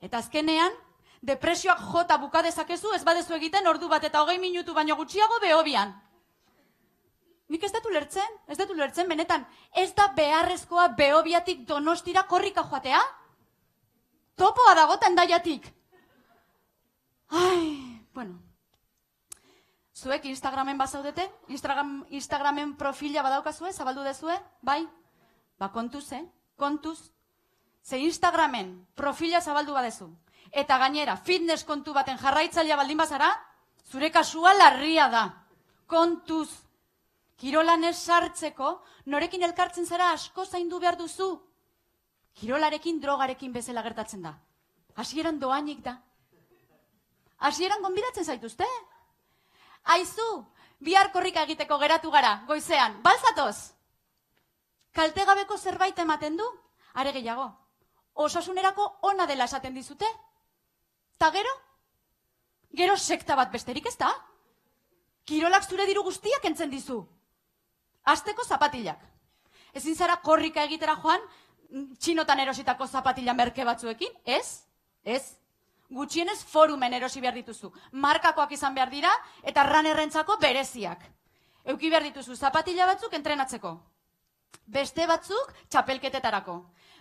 [0.00, 0.74] eta azkenean,
[1.22, 5.94] depresioak jota buka dezakezu ez badezu egiten ordu bat eta hogei minutu baino gutxiago behobian.
[7.48, 13.00] Nik ez dut ulertzen, ez dut ulertzen, benetan, ez da beharrezkoa behobiatik donostira korrika joatea?
[14.36, 15.64] Topoa dago tendaiatik.
[17.28, 18.38] Ai, bueno.
[19.96, 21.24] Zuek Instagramen bazaudete?
[21.48, 24.36] Instagram, Instagramen profila badaukazue, zabaldu dezue?
[24.62, 24.84] Bai?
[25.58, 26.22] Ba, kontuz, eh?
[26.56, 27.10] Kontuz.
[27.82, 30.12] Ze Instagramen profila zabaldu badezu.
[30.52, 33.32] Eta gainera, fitness kontu baten jarraitzailea baldin bazara,
[33.90, 35.24] zure kasua larria da.
[35.86, 36.67] Kontuz.
[37.38, 38.72] Kirolan ez sartzeko,
[39.06, 41.28] norekin elkartzen zara asko zaindu behar duzu.
[42.38, 44.32] Kirolarekin drogarekin bezala gertatzen da.
[44.98, 45.94] Hasieran doainik da.
[47.38, 48.66] Hasieran gonbidatzen zaituzte.
[49.94, 50.26] Aizu,
[50.82, 53.74] bihar korrika egiteko geratu gara, goizean, balzatoz.
[54.98, 56.46] Kaltegabeko zerbait ematen du,
[56.94, 57.52] are gehiago.
[58.14, 60.08] Osasunerako ona dela esaten dizute.
[61.18, 61.52] Ta gero?
[62.74, 64.10] Gero sekta bat besterik ez da?
[65.24, 66.98] Kirolak zure diru guztiak entzen dizu.
[68.08, 69.02] Azteko zapatilak.
[69.76, 71.20] Ezin zara korrika egitera joan,
[72.00, 74.64] txinotan erositako zapatila merke batzuekin, ez?
[75.04, 75.22] Ez.
[75.92, 77.70] Gutxienez forumen erosi behar dituzu.
[77.92, 81.04] Markakoak izan behar dira, eta ranerrentzako bereziak.
[81.68, 83.74] Euki behar dituzu zapatila batzuk entrenatzeko.
[84.68, 86.58] Beste batzuk txapelketetarako.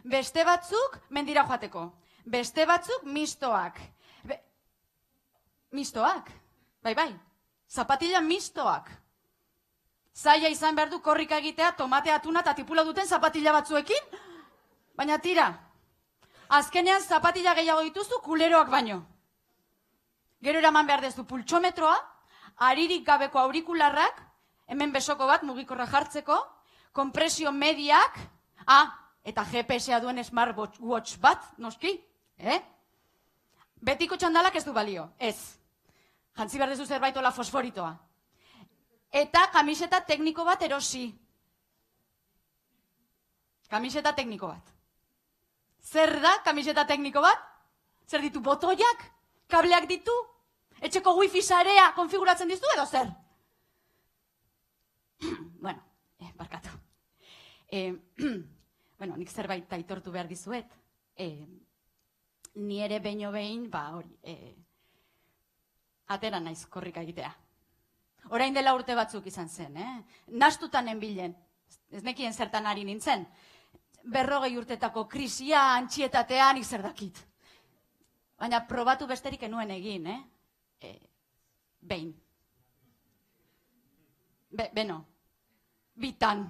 [0.07, 1.83] Beste batzuk mendira joateko.
[2.25, 3.79] Beste batzuk mistoak.
[4.23, 4.39] Be...
[5.71, 6.31] Mistoak.
[6.83, 7.11] Bai, bai.
[7.67, 8.91] Zapatila mistoak.
[10.17, 14.15] Zaila izan behar du korrika egitea tomate atuna eta tipula duten zapatila batzuekin.
[14.97, 15.45] Baina tira,
[16.57, 19.03] azkenean zapatila gehiago dituzu kuleroak baino.
[20.41, 21.97] Gero eraman behar dezu pultsometroa,
[22.69, 24.23] aririk gabeko aurikularrak,
[24.65, 26.39] hemen besoko bat mugikorra jartzeko,
[26.93, 28.17] kompresio mediak,
[28.65, 28.89] ah,
[29.23, 31.93] eta GPS-a duen smartwatch bat, noski,
[32.39, 32.59] eh?
[33.81, 35.37] Betiko txandalak ez du balio, ez.
[36.37, 38.06] Jantzi behar dezu zerbait ola fosforitoa.
[39.11, 41.07] Eta kamiseta tekniko bat erosi.
[43.69, 44.73] Kamiseta tekniko bat.
[45.83, 47.39] Zer da kamiseta tekniko bat?
[48.07, 49.05] Zer ditu botoiak?
[49.47, 50.15] Kableak ditu?
[50.81, 53.07] Etxeko wifi sarea konfiguratzen dizu edo zer?
[55.63, 55.81] bueno,
[56.19, 56.69] eh, barkatu.
[57.67, 57.95] Eh,
[58.99, 60.77] bueno, nik zerbait aitortu behar dizuet.
[61.15, 61.47] Eh,
[62.55, 64.55] ni ere beino behin, ba, hori, eh,
[66.13, 67.33] atera naiz korrika egitea.
[68.29, 69.91] Orain dela urte batzuk izan zen, eh?
[70.27, 71.35] Nastutan enbilen,
[71.91, 73.25] ez nekien zertan ari nintzen.
[74.03, 77.19] Berrogei urtetako krisia, antxietatean, nik zer dakit.
[78.37, 80.19] Baina probatu besterik enuen egin, eh?
[80.81, 80.93] E,
[81.81, 82.13] behin.
[84.49, 85.01] Be, beno,
[85.95, 86.45] bitan.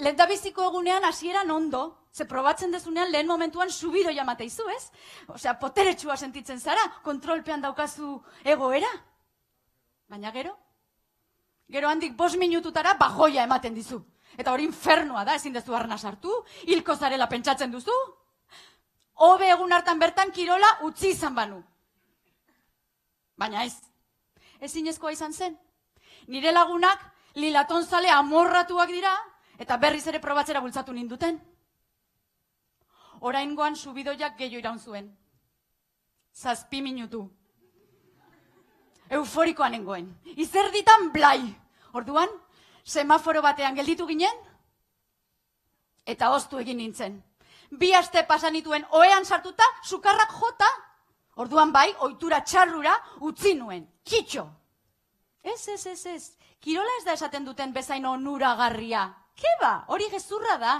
[0.00, 4.90] Lehendabiziko egunean hasieran ondo, ze probatzen dezunean lehen momentuan subido jamate izu, ez?
[5.28, 8.90] Osea, poteretsua sentitzen zara, kontrolpean daukazu egoera.
[10.10, 10.56] Baina gero?
[11.70, 14.00] Gero handik bos minututara bajoia ematen dizu.
[14.36, 16.32] Eta hori infernua da, ezin dezu arna sartu,
[16.66, 17.94] hilko zarela pentsatzen duzu.
[19.26, 21.60] Hobe egun hartan bertan kirola utzi izan banu.
[23.38, 23.76] Baina ez.
[24.60, 25.56] Ezinezkoa izan zen.
[26.26, 29.14] Nire lagunak lilaton zale amorratuak dira,
[29.58, 31.38] eta berriz ere probatzera bultzatu ninduten.
[33.20, 35.10] Oraingoan subidoiak gehiago iraun zuen.
[36.32, 37.28] Zazpi minutu.
[39.10, 40.06] Euforikoa nengoen.
[40.36, 41.40] Izerditan blai.
[41.92, 42.30] Orduan,
[42.84, 44.36] semaforo batean gelditu ginen,
[46.06, 47.18] eta oztu egin nintzen.
[47.70, 50.68] Bi aste pasanituen oean sartuta, sukarrak jota,
[51.36, 53.86] orduan bai, ohitura txarrura utzi nuen.
[54.04, 54.46] Kitxo!
[55.42, 56.36] Ez, ez, ez, ez.
[56.60, 59.06] Kirola ez da esaten duten bezain onuragarria.
[59.34, 60.74] Ke ba, hori gezurra da.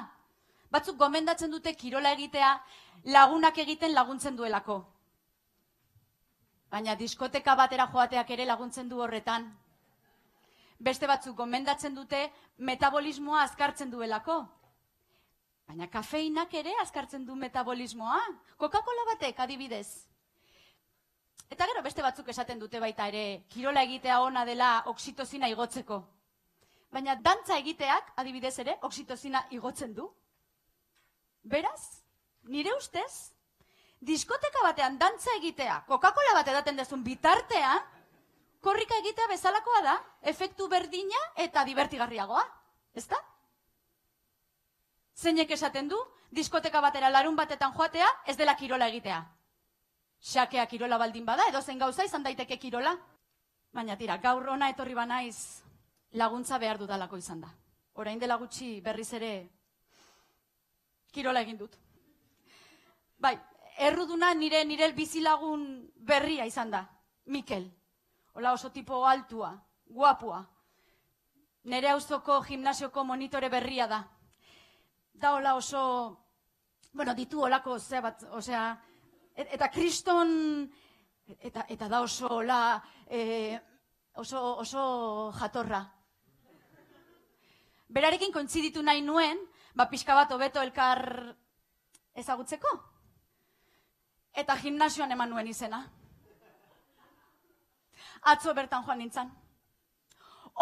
[0.70, 2.50] Batzuk gomendatzen dute kirola egitea
[3.14, 4.82] lagunak egiten laguntzen duelako.
[6.70, 9.48] Baina diskoteka batera joateak ere laguntzen du horretan.
[10.78, 12.20] Beste batzuk gomendatzen dute
[12.58, 14.38] metabolismoa azkartzen duelako.
[15.66, 18.20] Baina kafeinak ere azkartzen du metabolismoa.
[18.56, 19.88] Coca-Cola batek adibidez.
[21.50, 25.98] Eta gero beste batzuk esaten dute baita ere kirola egitea ona dela oksitozina igotzeko.
[26.94, 30.06] Baina dantza egiteak adibidez ere oksitozina igotzen du.
[31.42, 32.02] Beraz,
[32.44, 33.32] nire ustez,
[34.00, 37.82] diskoteka batean dantza egitea, Coca-Cola bat edaten dezun bitartean,
[38.60, 39.96] korrika egitea bezalakoa da,
[40.32, 42.42] efektu berdina eta divertigarriagoa.
[42.94, 43.20] Ez da?
[45.20, 45.98] Zeinek esaten du,
[46.32, 49.20] diskoteka batera larun batetan joatea, ez dela kirola egitea.
[50.20, 52.96] Xakea kirola baldin bada, edo zen gauza izan daiteke kirola.
[53.72, 55.62] Baina tira, gaur ona etorri banaiz
[56.12, 57.52] laguntza behar dudalako izan da.
[57.94, 59.32] Orain dela gutxi berriz ere
[61.12, 61.76] kirola egin dut.
[63.18, 63.36] Bai,
[63.80, 65.62] erruduna nire nire bizilagun
[65.96, 66.82] berria izan da,
[67.26, 67.64] Mikel.
[68.34, 69.54] Hola oso tipo altua,
[69.86, 70.40] guapua.
[71.64, 74.00] Nere auzoko gimnasioko monitore berria da.
[75.12, 75.80] Da hola oso,
[76.92, 78.80] bueno, ditu holako ze bat, osea,
[79.34, 80.70] et- eta kriston,
[81.38, 83.58] eta, eta da oso hola, eh,
[84.14, 85.82] oso, oso jatorra.
[87.88, 89.38] Berarekin kointziditu nahi nuen,
[89.74, 91.36] ba pixka bat hobeto elkar
[92.14, 92.89] ezagutzeko.
[94.34, 95.80] Eta gimnasioan eman nuen izena.
[98.32, 99.30] Atzo bertan joan nintzen.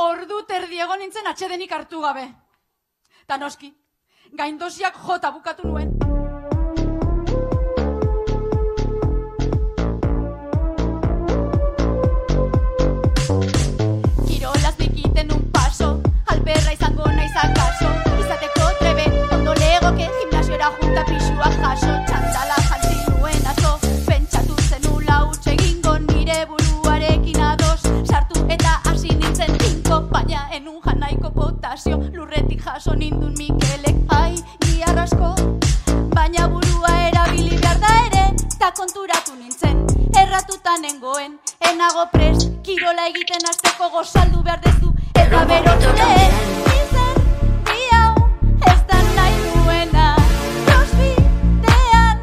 [0.05, 2.25] Ordu terdiego nintzen atxedenik hartu gabe.
[3.27, 3.73] Ta noski,
[4.33, 5.93] gaindosiak jota bukatu nuen.
[14.27, 17.91] Kirolaz nikiten un paso, alperra izango naiz akaso.
[18.23, 22.08] Izateko trebe, ondo legoke, gimnasiora junta pixua jaso.
[30.53, 31.99] Enun janaiko potasio.
[32.15, 34.35] Lurretik jaso nindun Mikelek, ai,
[34.65, 35.35] giarrasko.
[36.15, 38.25] Baina burua erabili behar da ere,
[38.59, 39.85] ta konturatu nintzen.
[40.23, 41.39] Erratuta nengoen,
[41.71, 45.95] enago prest, kirola egiten hasteko gozaldu behar dezu, eta berotu.
[46.81, 47.23] Izan,
[47.71, 48.13] di hau,
[48.73, 49.39] ez da nahi
[50.67, 52.19] crossfitean.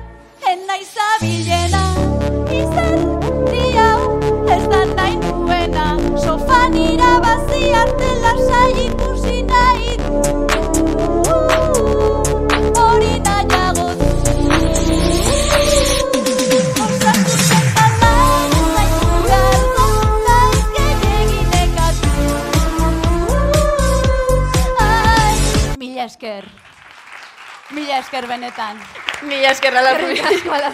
[26.05, 26.45] esker.
[27.71, 28.79] Mila esker benetan.
[29.21, 30.13] Mila esker ala Rubi.
[30.13, 30.71] Mila esker ala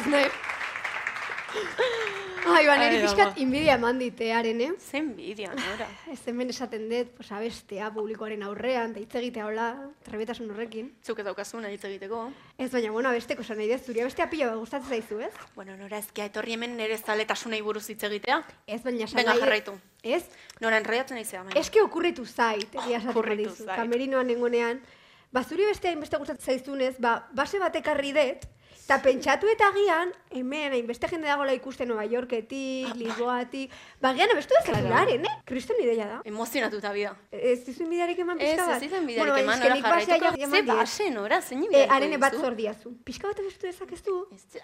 [2.56, 3.40] Ai, ba, niri Ai, pixkat ama.
[3.44, 4.72] inbidia eman ditearen, eh?
[4.80, 5.88] Zen bideoan, ora.
[6.12, 9.68] Ez hemen esaten dut, pues, abestea publikoaren aurrean, da hitz egitea hola,
[10.04, 10.92] trebetasun horrekin.
[11.06, 12.24] Zuk ez daukazuna hitz egiteko.
[12.58, 15.34] Ez baina, bueno, abesteko esan nahi dut, zuri abestea pila bat gustatzen zaizu, ez?
[15.56, 18.42] Bueno, nora ezkia etorri hemen nire zaletasunei buruz hitz egitea.
[18.68, 19.78] Ez baina esan dut- jarraitu.
[20.04, 20.24] Ez?
[20.60, 21.60] Nora enraiatzen nahi zea, baina.
[21.60, 23.64] Eske okurritu zait, egia esaten dizu.
[23.66, 23.76] zait.
[23.78, 24.82] Kamerinoan nengonean,
[25.32, 28.48] ba, zuri beste hainbeste gustatzen zaizunez, ba, base batek arri dut,
[28.92, 33.72] eta pentsatu eta agian, hemen, hainbeste jende dagoela ikusten Nueva Yorketik, Lisboatik,
[34.04, 35.36] ba, agian abestu ez zazularen, eh?
[35.48, 36.18] Kriston ideia da.
[36.28, 37.14] Emozionatuta bida.
[37.32, 38.84] Ez dizu inbidiarik eman Ez, pixka bat?
[38.84, 40.26] ez biderik Bueno, baina eman, nora jarraituko.
[40.26, 42.44] ja Ze eman base, nora, zein Eh, biderik arene bat dizu?
[42.44, 42.92] zor diazu.
[43.08, 44.18] Pixka bat abestu dezakezu?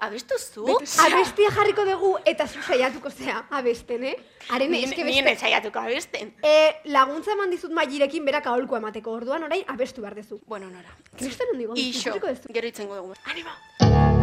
[0.10, 0.68] Abestu zu?
[1.06, 4.16] Abestia jarriko dugu eta zu saiatuko zea abesten, eh?
[4.50, 5.46] Arene, eske Nien beste...
[5.46, 6.34] saiatuko abesten.
[6.44, 10.42] E, laguntza eman dizut mailerekin berak aholku emateko, orduan orain abestu behar dezu.
[10.46, 10.92] Bueno, nora.
[11.16, 12.20] Kriston hondi gondi, Ixo,
[12.52, 13.13] gero itzengo dugu.
[13.24, 14.16] Anima!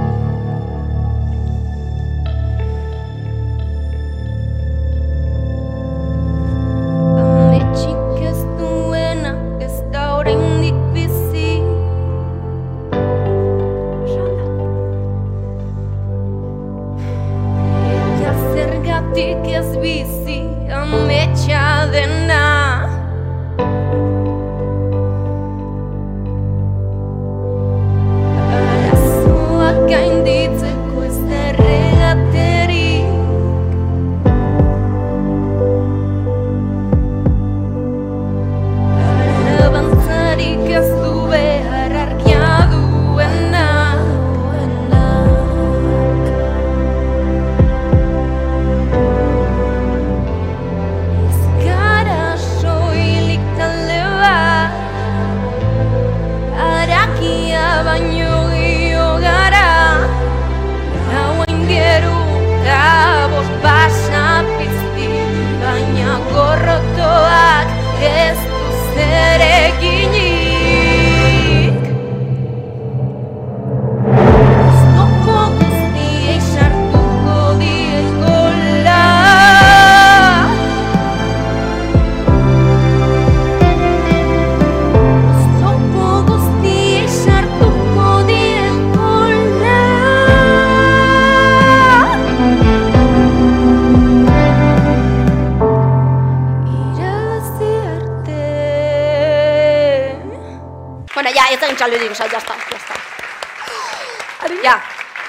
[104.62, 104.80] Ya,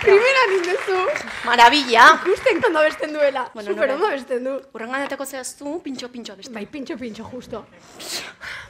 [0.01, 0.97] Primera nindezu.
[1.45, 2.19] maravilla.
[2.25, 3.49] Ikusten ondo abesten duela.
[3.54, 4.54] Bueno, Super ondo abesten du.
[4.73, 6.54] Urrengan eteko zehaztu, pintxo, pintxo beste.
[6.54, 7.65] Bai, pintxo, pintxo, justo.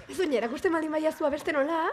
[0.07, 1.87] Ez oinera, ikusten baldin baiazu abesten hola,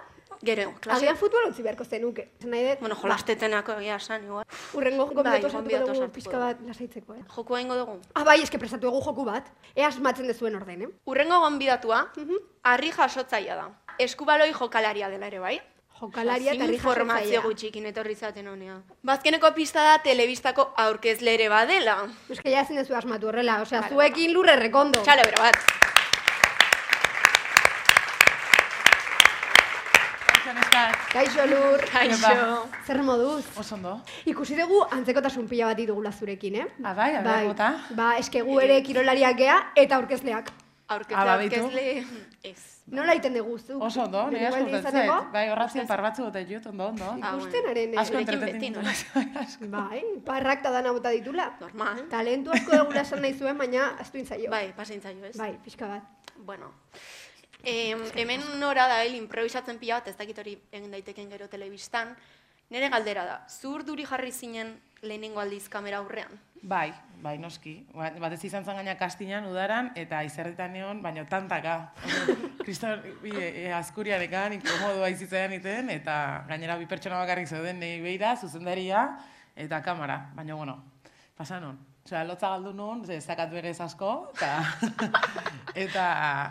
[0.44, 0.98] Gero, klase.
[1.04, 2.28] agian futbol utzi beharko zenuke.
[2.44, 4.44] Nahi dut, Bueno, jolastetenako egia esan, igual.
[4.74, 6.44] urrengo Bai, gomendatu sartuko gonbidatu dugu pixka dugu.
[6.44, 7.22] bat lasaitzeko, eh?
[7.34, 8.00] Joku egingo dugu.
[8.14, 9.46] Ah, bai, eske prestatu dugu joku bat.
[9.74, 10.88] Ea asmatzen dezuen orden, eh?
[11.06, 12.08] Urrengo gonbidatua,
[12.64, 13.70] harri jasotzaia da.
[13.98, 15.60] Eskubaloi jokalaria dela ere, bai?
[16.02, 18.80] Jokalaria eta informazio gutxikin etorri zaten honea.
[19.06, 21.94] Bazkeneko pista da telebistako aurkezle ere badela.
[22.34, 25.04] Eske ja ezin dezu asmatu horrela, osea, zuekin lurre rekondo.
[25.06, 25.60] Txalo, bero bat.
[31.12, 31.84] Kaixo lur.
[31.92, 32.32] Kaixo.
[32.86, 33.44] Zer moduz?
[33.60, 33.92] Oso ondo.
[34.26, 36.66] Ikusi dugu antzekotasun pila bat ditugula zurekin, eh?
[36.82, 37.70] Ah, bai, bota.
[37.94, 40.50] Ba, eske gu ere kirolariak gea eta aurkezleak.
[40.88, 41.60] Aurkezle, Ah, baditu.
[41.60, 42.04] aurkezle,
[42.42, 42.82] ez.
[42.86, 43.78] Nola egiten dugu zu?
[43.80, 45.10] Oso ondo, nire asko zait.
[45.32, 47.04] Bai, horratzen par batzu bota ditut, ondo, ondo.
[47.22, 49.70] Ah, Ikusten haren, Asko ditut.
[49.70, 51.56] Bai, parrak ta dana bota ditula.
[51.60, 52.08] Normal.
[52.10, 54.50] Talentu asko dugula esan nahi zuen, baina astu intzaio.
[54.50, 55.36] Bai, pasintzaio, ez?
[55.38, 56.02] Bai, pixka bat.
[56.36, 56.72] Bueno.
[57.64, 62.16] Em, hemen nora da, el improvisatzen pila bat, ez dakit hori egin daiteken gero telebistan.
[62.72, 64.72] Nere galdera da, zur duri jarri zinen
[65.04, 66.38] lehenengo aldiz kamera aurrean?
[66.62, 67.74] Bai, bai, noski.
[67.92, 71.92] Ba- Batez izan zen gaina kastinan, udaran, eta izerritan egon, baina tantaka.
[72.64, 76.16] Kriston, bi, e, askuriarekan, inkomodoa izitzaian iten, eta
[76.48, 79.04] gainera bi pertsona bakarrik zeuden nahi beira, zuzendaria,
[79.66, 80.20] eta kamera.
[80.38, 80.78] Baina, bueno,
[81.36, 81.80] pasan hon.
[82.06, 84.54] Osea, lotza galdu nun, ze ez dakat berez asko, eta,
[85.84, 86.06] eta,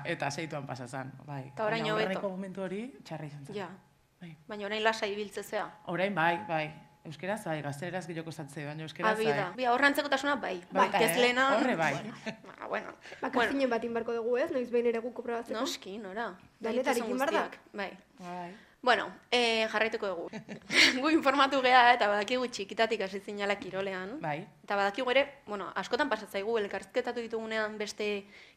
[0.06, 1.10] eta seituan pasa zen.
[1.26, 1.48] Bai.
[1.54, 2.30] Eta orain hobeto.
[2.30, 3.56] momentu hori, txarra izan zen.
[3.64, 3.72] Ja.
[4.22, 4.36] Bai.
[4.48, 5.66] Baina orain lasa ibiltze zea.
[5.90, 6.66] Orain bai, bai.
[7.10, 9.26] Euskeraz bai, gazteleraz gehiago kostatzea, baina euskeraz bai.
[9.26, 9.46] Abida.
[9.58, 10.60] Bi, aurrantzekotasuna bai.
[10.70, 11.48] Bai, Bai, eh, lehena...
[11.58, 11.96] horre bai.
[12.46, 12.94] Ba, bueno.
[13.22, 15.60] Ba, bueno, bat inbarko dugu ez, noiz behin ere gu koprobatzeko.
[15.60, 16.28] noski, nora.
[16.60, 17.48] Denetarik Daitezen inbar da.
[17.48, 17.90] guztiak, Bai.
[18.20, 18.52] Bai.
[18.82, 20.30] Bueno, eh, jarraituko dugu.
[21.02, 24.16] gu informatu geha eta badakigu txikitatik hasi zinala kirolean.
[24.24, 24.40] Bai.
[24.66, 28.08] Eta badakigu ere, bueno, askotan pasatzaigu elkarrizketatu ditugunean beste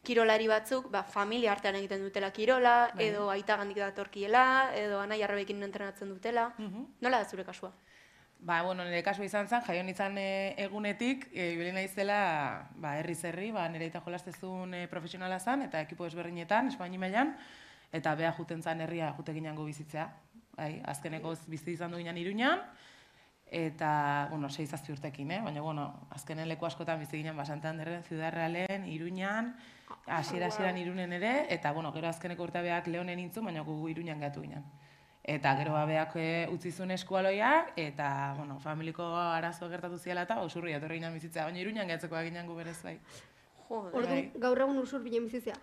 [0.03, 3.11] kirolari batzuk, ba, familia artean egiten dutela kirola, Bai.
[3.11, 6.53] edo aita gandik datorkiela, edo anai arrebekin entrenatzen dutela.
[6.57, 6.87] Mhm.
[7.05, 7.71] Nola da zure kasua?
[8.39, 13.13] Ba, bueno, nire kasua izan zen, jaio nintzen e, egunetik, e, ibili naizela, ba, herri
[13.15, 17.35] zerri, ba, nire eta jolastezun e, profesionala zen, eta ekipo ezberdinetan, Espaini mailan,
[17.91, 20.09] eta bea juten zen herria jute ginango bizitzea.
[20.55, 22.61] Bai, azkenekoz bizi izan du ginen iruñan,
[23.51, 25.41] eta, bueno, sei zazpi urtekin, eh?
[25.43, 29.55] baina, bueno, azkenen leku askotan bizi ginen, ba, Santanderren, Ciudad Realen, Iruñan,
[30.07, 34.41] hasiera hasieran Irunen ere, eta, bueno, gero azkeneko urtabeak Leonen nintzun, baina gu Iruñan gatu
[34.41, 34.65] ginen.
[35.23, 40.73] Eta gero babeak e, utzi zuen eskualoia, eta, bueno, familiko arazo gertatu ziela eta usurri
[40.73, 42.99] etorri ginen bizitzea, baina iruñan gehatzeko ginen gu berez bai.
[43.69, 43.95] Joder.
[43.97, 45.55] Orduan, gaur egun usur bilen bizizia.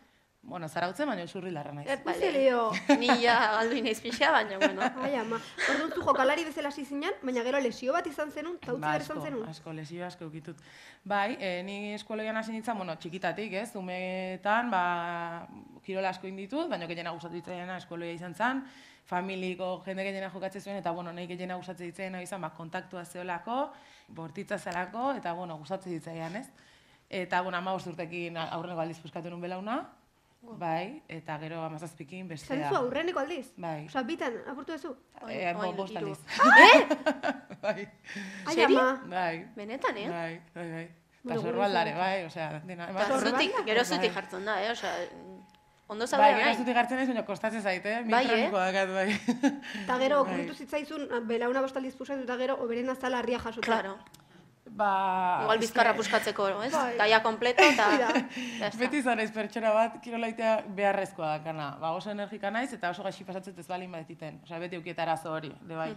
[0.43, 1.87] Bueno, zarautzen, baina usurri larra naiz.
[2.05, 2.31] Vale.
[2.35, 2.73] Leo.
[2.99, 4.83] Ni ja galdu inaiz pixa, baina, bueno.
[5.05, 5.39] Ai, ama.
[5.71, 8.97] Orduan zu jokalari bezala hasi zinen, baina gero lesio bat izan zenun, eta utzi Ba,
[8.99, 9.45] izan zenun.
[9.49, 10.59] asko, lesio asko eukitut.
[11.05, 14.83] Bai, e, ni eskualoian hasi nintzen, bueno, txikitatik, ez, umetan, ba,
[15.87, 18.65] kirola asko inditut, baina gehiena gustatu ditzaiena eskualoia izan zen,
[19.07, 23.71] familiko jende gehiena jokatzen zuen, eta, bueno, nahi gehiena gustatzen ditzaiena izan, ba, kontaktua zeolako,
[24.09, 26.49] bortitza zelako, eta, bueno, gustatzen ditzaian, ez?
[27.09, 29.83] Eta, bueno, ama urtekin aurreneko aldiz puskatu nun belauna,
[30.43, 32.57] bai, eta gero amazazpikin bestea.
[32.57, 33.53] Zan zu aurreneko aldiz?
[33.57, 33.87] Bai.
[33.87, 34.95] Osa, bitan, apurtu duzu?
[35.29, 36.19] Eh, bo, Oin, bost aldiz.
[36.19, 36.81] Eh?
[37.65, 37.89] bai.
[38.47, 38.89] Ai, ama.
[39.07, 39.47] Bai.
[39.57, 40.09] Benetan, eh?
[40.11, 40.89] Bai, bai, bai.
[41.23, 41.95] Eta izan.
[41.99, 42.89] bai, osea, dena.
[43.19, 44.15] Zutik, gero zutik Bai.
[44.17, 44.71] jartzen da, eh?
[44.73, 44.93] Osea,
[45.87, 48.03] ondo zaude Bai, gero zutik hartzen ez, baina kostatzen zaite, eh?
[48.11, 48.49] Bai, eh?
[48.51, 49.07] Dakat, bai.
[49.85, 50.25] Eta gero, Bai.
[50.25, 53.67] okurritu zitzaizun, belauna bostaldiz pusatu, eta gero, oberen azala harria jasota.
[53.67, 53.99] Claro.
[54.71, 55.43] Ba...
[55.43, 56.73] Igual bizkarra puskatzeko, ez?
[56.73, 56.97] Bai.
[56.97, 57.89] Gaia kompleto eta...
[58.63, 58.79] Está.
[58.79, 61.73] Beti izan naiz pertsona bat, kirolaitea beharrezkoa dakana.
[61.83, 64.39] Ba, oso energika naiz eta oso gaixi pasatzen ez balin badititen.
[64.47, 65.91] Osea, beti ukiet arazo hori, de bai.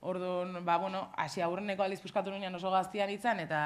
[0.00, 3.58] Orduan, ba, bueno, hasi aurreneko aldiz puskatu nunean oso gaztian itzan, eta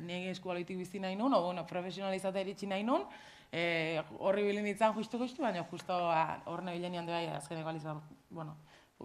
[0.00, 3.04] nire eskualoitik bizi nahi nun, o, bueno, profesionalizatea iritsi nahi nun,
[3.52, 7.98] e, horri bilin itzan justu-justu, baina justo ba, hor nebilenean de bai, azkeneko aldiz, ba,
[8.30, 8.56] bueno,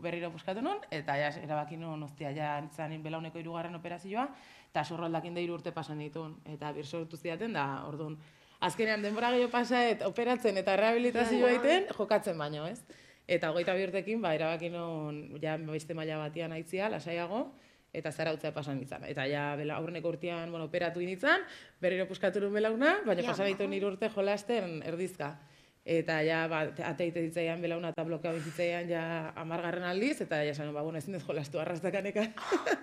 [0.01, 4.29] berriro puskatu nun, eta ja, erabaki nun, ostia, ja, nintzen belauneko irugarren operazioa,
[4.73, 8.17] eta da hiru urte pasan ditun, eta bir sortu zidaten, da, orduan,
[8.59, 12.81] azkenean denbora gehiago pasaet, operatzen eta rehabilitazioa egiten, jokatzen baino, ez?
[13.27, 17.51] Eta hogeita bi urtekin, ba, erabaki nun, ja, beste maila batian aitzia, lasaiago,
[17.93, 19.05] eta zarautzea pasan izan.
[19.05, 21.45] Eta ja, bela, aurreneko urtean, bueno, operatu initzan,
[21.79, 23.29] berriro puskatu nun belauna, baina Ja.
[23.29, 25.37] pasan ditu hiru urte jolasten erdizka.
[25.83, 29.01] Eta ja, ba, ateite ditzaian belauna eta blokea bizitzaian ja
[29.35, 32.29] amargarren aldiz, eta ja esan, ba, bueno, ezin dut jolastu arrastakanekan.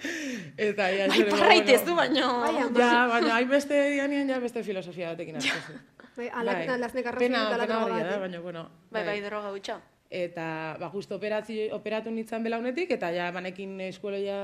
[0.69, 2.27] eta ja, Bai, ba, parraitez bueno, du, baino...
[2.43, 2.83] Bai.
[2.83, 5.79] Ja, baina hainbeste dianian ja beste filosofia batekin asko.
[6.19, 8.67] Bai, ala, alaznek arrazoi Pena, eta pena droga da, baina, bueno.
[8.93, 9.79] Bai, bai, droga hutsa.
[10.11, 10.45] Eta,
[10.77, 14.37] ba, justo operatzi, operatu nintzen belaunetik, eta ja, banekin eskueleia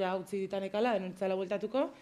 [0.00, 1.92] ja utzi ditanekala, denuntzala bueltatuko,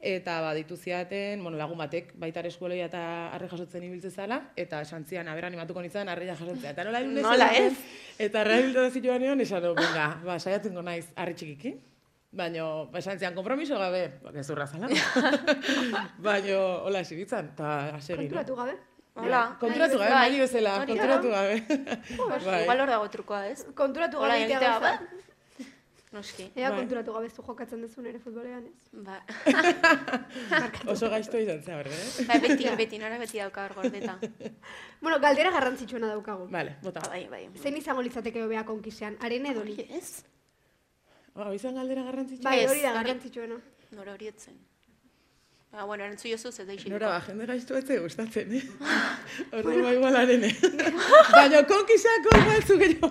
[0.00, 3.02] eta ba, ditu ziaten, bueno, lagun batek, baita ere eskueleia eta
[3.34, 6.70] arre jasotzen ibiltzen zala, eta esan zian, aber animatuko nintzen arreia jasotzea.
[6.70, 7.72] Eta nola egin Nola ez?
[8.18, 11.80] Eta rehabilitazioan egon, esan, no, venga, ba, saiatzen naiz arri txikikin.
[12.30, 14.86] Baina, ba, esan zian, kompromiso gabe, ba, gezurra zala.
[16.28, 18.28] Baina, hola esibitzan, eta asegin.
[18.28, 18.78] Konturatu gabe.
[19.18, 19.56] Hola.
[19.58, 20.28] Konturatu gabe, Bai.
[20.30, 21.62] nahi bezala, konturatu gabe.
[21.66, 22.62] Pues, Bai.
[22.62, 23.64] Igual hor dago trukoa, ez?
[23.74, 24.92] Konturatu gabe egitea gauza.
[25.02, 25.24] ba?
[26.12, 26.46] Noski.
[26.56, 26.78] Ea Bai.
[26.80, 28.88] konturatu gabe zu jokatzen duzun ere futbolean, ez?
[29.04, 29.18] Ba.
[30.94, 32.24] Oso gaizto izan zen, horre, eh?
[32.30, 34.16] Bai, beti, beti, nora beti dauka hor gordeta.
[35.04, 36.48] Bueno, galdera garrantzitsuena daukagu.
[36.50, 37.04] Vale, bota.
[37.12, 37.44] Bai, bai.
[37.60, 39.76] Zein izango litzateke hobea konkisean, haren edo ni?
[40.00, 40.24] Ez?
[41.36, 42.48] Ba, izan galdera garrantzitsua.
[42.50, 43.60] Bai, hori da garrantzitsuena.
[43.98, 44.56] Nora hori etzen.
[45.70, 46.94] Ba, bueno, erantzu jozu, ez da isiliko.
[46.96, 48.62] Nora, ba, jende gaiztu etze gustatzen, eh?
[49.58, 50.54] Ordu ba igual arene.
[51.34, 53.10] Baina konkisako batzu gehiago.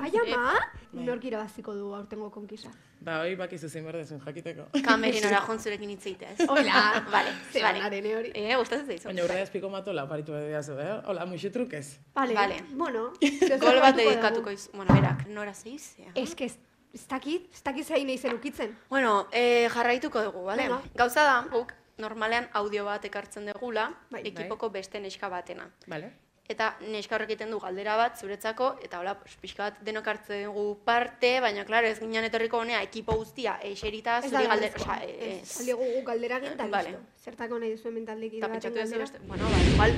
[0.00, 0.56] Ai, ama,
[1.04, 2.70] nork irabaziko du aurtengo konkisa.
[3.00, 4.68] Ba, hoi bakizu zein berdezun jakiteko.
[4.84, 6.46] Kamerinora jontzurekin hitz egitea, ez?
[6.48, 6.82] Hola.
[7.14, 7.84] Vale, Zeran vale.
[7.84, 8.30] arene hori.
[8.34, 9.08] Eh, gustatzen zaizu.
[9.08, 10.92] Baina urrea espiko matola paritu ediazu, eh?
[11.06, 11.98] Hola, muixu trukez.
[12.14, 12.60] Vale, Vale.
[12.72, 13.10] bueno.
[13.64, 14.68] Gol bat dedikatuko iz.
[14.72, 16.12] Bueno, berak, nora zeizea.
[16.14, 18.76] Ez que ez dakit, ez dakit zein eizen ukitzen.
[18.88, 20.62] Bueno, eh, jarraituko dugu, bale?
[20.68, 20.80] Venga.
[20.94, 24.22] Gauza da, guk normalean audio bat ekartzen dugula, Bai.
[24.28, 25.70] ekipoko beste neska batena.
[25.88, 26.10] Vale?
[26.48, 30.44] Eta neska horrek egiten du galdera bat zuretzako, eta hola, pues, pixka bat denok hartzen
[30.46, 34.98] dugu parte, baina, klaro, ez ginen etorriko honea, ekipo guztia, eserita, Ez zuri galdera, osea,
[35.04, 35.56] Ez, ez.
[35.60, 36.92] aldigu guk galdera egin eta Vale.
[37.24, 39.04] Zertako nahi duzuen mentaldeki Eta pentsatu duzu galdera.
[39.04, 39.92] beste, bueno, ba, igual,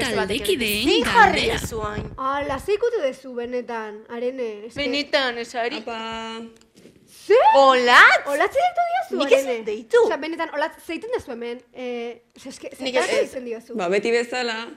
[0.00, 1.60] beste batek Taldekideen Zein jarri galdera.
[1.60, 2.08] duzu hain?
[2.16, 4.48] Ala, zeikutu dezu benetan, arene.
[4.66, 5.84] eske- Benetan, esari.
[7.26, 7.34] Ze?
[7.56, 8.24] Olatz?
[8.26, 9.98] Olatz deitu diozu, Nik ez deitu.
[10.06, 11.60] Osea, benetan, olatz zeiten dezu hemen.
[11.74, 13.74] Eh, eske, ez- ditzen diozu.
[13.76, 14.68] Ba, beti bezala,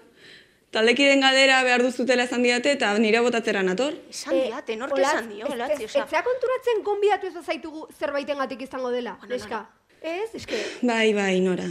[0.74, 3.94] Taldekiden galdera behar duzutela esan diate eta nire botatzera nator.
[4.10, 6.08] Esan diate, nork esan dio, Olatzi, osa.
[6.08, 9.68] Etzea konturatzen gonbidatu ez bazaitugu zerbaiten gatik izango dela, neska.
[10.02, 11.68] Ez, eske, Bai, bai, nora.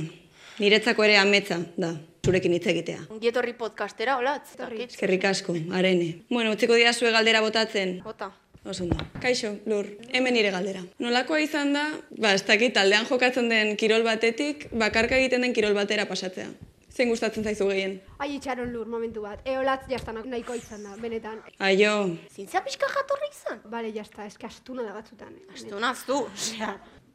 [0.62, 1.90] Niretzako ere ametza, da,
[2.24, 3.03] zurekin hitz egitea.
[3.11, 4.55] Ongietorri podcastera, Olatz.
[4.86, 6.22] Eskerrik asko, arene.
[6.30, 7.98] Bueno, utziko diazue galdera botatzen.
[8.07, 8.30] Bota.
[8.62, 9.03] Oso ondo.
[9.20, 10.84] Kaixo, lur, hemen nire galdera.
[11.03, 15.74] Nolakoa izan da, ba, ez dakit, taldean jokatzen den kirol batetik, bakarka egiten den kirol
[15.74, 16.53] batera pasatzea.
[16.93, 17.95] Zein gustatzen zaizu gehien?
[18.20, 19.40] ai itxaron lur momentu bat.
[19.49, 21.38] Eolatz jastanak nahiko izan da, benetan.
[21.59, 21.93] Aio,
[22.34, 23.62] Zintzea pixka jatorri izan?
[23.72, 25.32] Bale, jasta, eske astuna da batzutan.
[25.38, 25.47] eh.
[25.55, 26.74] Astuna, aztu, osea.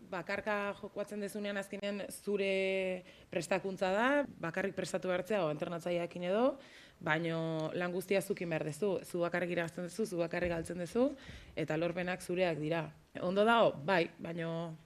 [0.10, 4.08] Bakarka jokatzen dezunean azkenean zure prestakuntza da,
[4.40, 6.46] bakarrik prestatu hartzea o entrenatzaileekin edo,
[7.04, 8.94] baino lan guztia zukin behar dezu.
[9.04, 11.10] Zu bakarrik irabazten duzu, zu bakarrik galtzen duzu,
[11.56, 12.86] eta lorpenak zureak dira.
[13.22, 14.78] Ondo dago, bai, baino,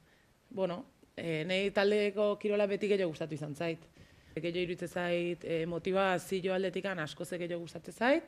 [0.49, 0.83] bueno,
[1.15, 3.87] e, nahi taldeko kirola beti gehiago gustatu izan zait.
[4.35, 8.23] Gehiago iruditzen zait, e, motivazio aldetikan asko ze gehiago gustatzen zait,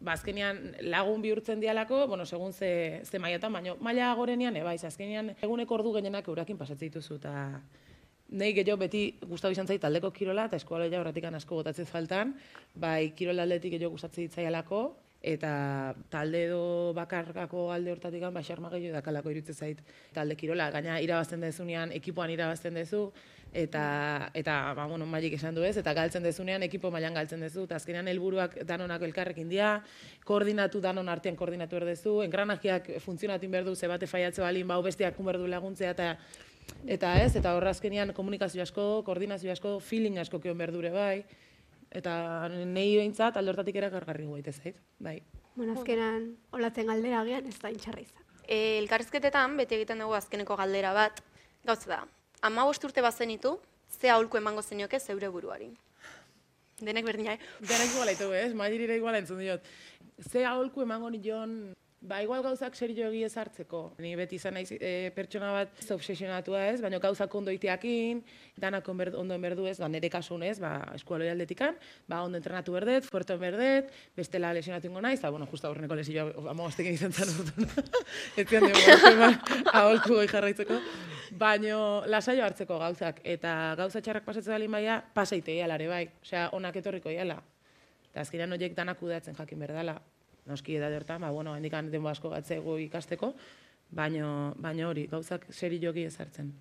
[0.00, 4.84] ba, azkenean lagun bihurtzen dialako, bueno, segun ze, ze mailatan, baina maila gorenean, eba, iz,
[4.84, 7.34] azkenean eguneko ordu gehienak eurakin pasatzen dituzu, eta
[8.34, 12.32] Nei gehiago beti gustatu izan zait taldeko kirola eta eskola horretik asko botatzen faltan,
[12.74, 14.80] bai kirol aldetik gehiago gustatzen ditzaialako
[15.24, 19.78] eta talde edo bakarkako alde hortatik ba xarma gehiago dakalako iruditzen zait
[20.12, 23.12] talde kirola, gaina irabazten dezunean ekipoan irabazten dezu
[23.54, 27.64] eta eta ba bueno, mailik esan du ez eta galtzen dezunean ekipo mailan galtzen dezu
[27.68, 29.76] eta azkenean helburuak danonak elkarrekin dira,
[30.26, 34.82] koordinatu danon artean koordinatu behar dezu, engranajeak funtzionatin behar du, ze bate faiatze balin, bau
[34.82, 36.16] besteak behar du laguntzea eta
[36.88, 41.24] Eta ez, eta horra azkenean komunikazio asko, koordinazio asko, feeling asko kion berdure bai.
[41.92, 45.18] Eta nehi behintzat alde hortatik erakargarri guaite zait, bai.
[45.54, 48.24] Bueno, azkenan, olatzen galdera agian ez da intxarra izan.
[48.48, 51.20] E, elkarrizketetan beti egiten dugu azkeneko galdera bat.
[51.68, 52.00] Gauza da,
[52.44, 55.70] ama urte bazenitu, ze aholku emango zenioke zeure buruari.
[56.80, 57.40] Denek berdina, eh?
[57.60, 58.52] Denak iguala ito, ez?
[58.52, 59.62] Mairire iguala entzun diot.
[60.30, 61.72] Ze aholku emango nion,
[62.04, 63.80] ba, igual gauzak serio egi ez hartzeko.
[64.04, 68.20] Ni beti izan naiz e, pertsona bat obsesionatua ez, baina gauzak ondo iteakin,
[68.60, 71.78] danak onber, ondo enberdu ez, ba, nire kasun ez, ba, eskualoi aldetikan,
[72.10, 76.28] ba, ondo entrenatu berdet, fuerto berdet, bestela lesionatu ingo naiz, eta, bueno, justa aurreneko lesioa
[76.52, 77.90] amagostekin izan zen orduan.
[78.40, 79.30] Ez zian dugu,
[79.72, 80.80] aholku goi jarraitzeko.
[81.40, 86.76] Baino lasaio hartzeko gauzak, eta gauza txarrak pasatzen balin baia, pasaite ialare bai, osea, onak
[86.82, 87.40] etorriko iala.
[88.12, 89.96] Eta azkenean horiek danak kudeatzen jakin berdala.
[90.46, 93.32] Noski edade hortan, ba, bueno, hendikan denbo asko gatzego ikasteko,
[93.90, 96.52] baino, baino hori, gauzak seri jogi ezartzen.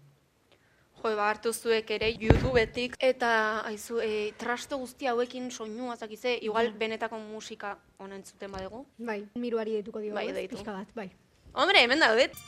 [1.04, 3.34] Jo, ba, hartu zuek ere YouTubetik, eta
[3.68, 8.86] aizu, e, trasto guzti hauekin soinua zakize, igual benetako musika honen zuten badegu.
[8.98, 10.56] Bai, miruari deituko dio, Bai, deitu.
[10.56, 11.10] Pixka bat, bai.
[11.54, 12.40] Hombre, hemen daudet.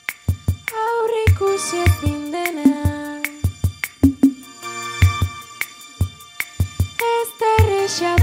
[0.75, 2.63] Aurrikusi ezin dena
[7.11, 8.15] Ez da erresa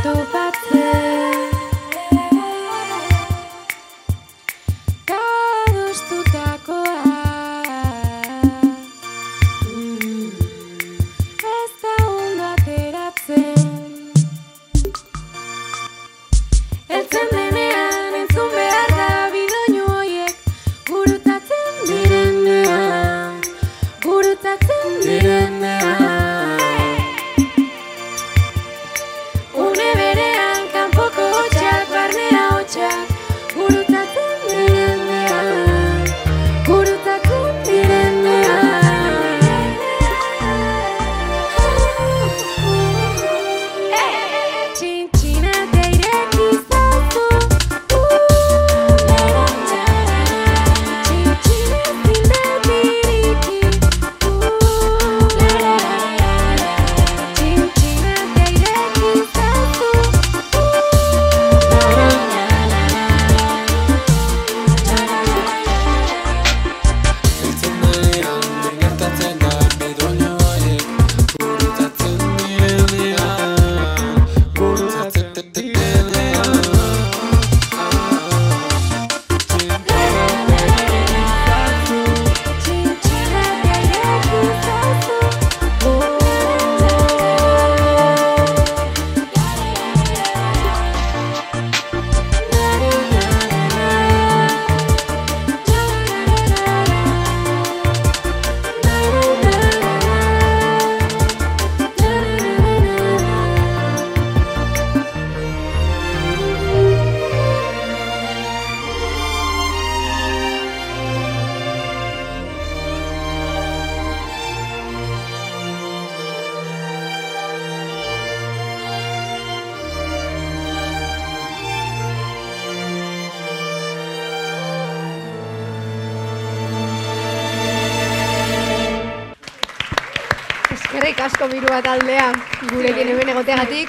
[131.72, 132.32] mirua taldea,
[132.68, 133.88] gurekin hemen egoteagatik.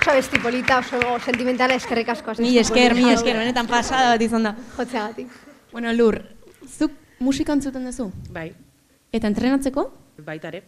[0.00, 2.32] Oso besti polita, oso sentimentala eskerrik asko.
[2.40, 4.54] Mi esker, mi esker, benetan pasada bat izan da.
[4.78, 5.34] Jotzeagatik.
[5.72, 6.16] Bueno, Lur,
[6.64, 8.10] zuk musika entzuten duzu?
[8.32, 8.52] Bai,
[9.12, 9.90] Eta entrenatzeko?
[10.24, 10.62] baitare.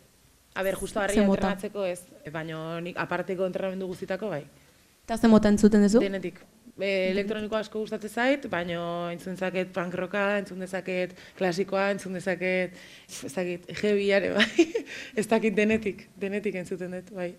[0.55, 2.01] A ber, justo harri entrenatzeko ez,
[2.33, 4.45] baina nik aparteko entrenamendu guztitako bai.
[5.07, 6.01] Eta ze mota entzuten duzu?
[6.01, 6.41] Denetik.
[6.81, 8.81] E, elektroniko asko gustatzen zait, baina
[9.13, 12.79] entzun dezaket punk rocka, entzun dezaket klasikoa, entzun dezaket,
[13.13, 14.67] ez dakit, heavyare bai.
[15.21, 17.35] ez dakit denetik, denetik entzuten dut, bai.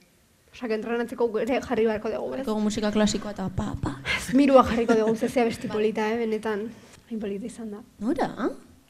[0.54, 2.44] Osak entrenatzeko ere jarri beharko dugu, ez?
[2.46, 3.96] Dugu musika klasikoa eta pa, pa.
[4.38, 6.68] Mirua jarriko dugu, zezea besti polita, eh, benetan.
[7.10, 7.82] Hain polita izan da.
[8.06, 8.30] Nora?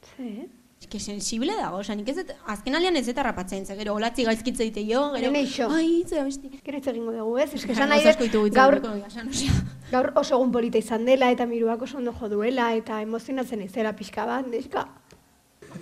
[0.04, 0.50] Ze,
[0.84, 4.26] Eske sensible dago, oza, nik ez dut, azken alian ez eta rapatzen, ze gero olatzi
[4.28, 5.30] gaizkitze dite jo, gero...
[5.72, 6.52] Ai, ze abesti.
[6.66, 7.54] Gero hitz egingo dugu, ez?
[7.56, 8.82] Eske esan nahi dut, gaur,
[9.94, 13.96] gaur oso egun polita izan dela, eta miruak oso ondo jo duela, eta emozionatzen izela
[13.96, 14.84] pixka bat, neska.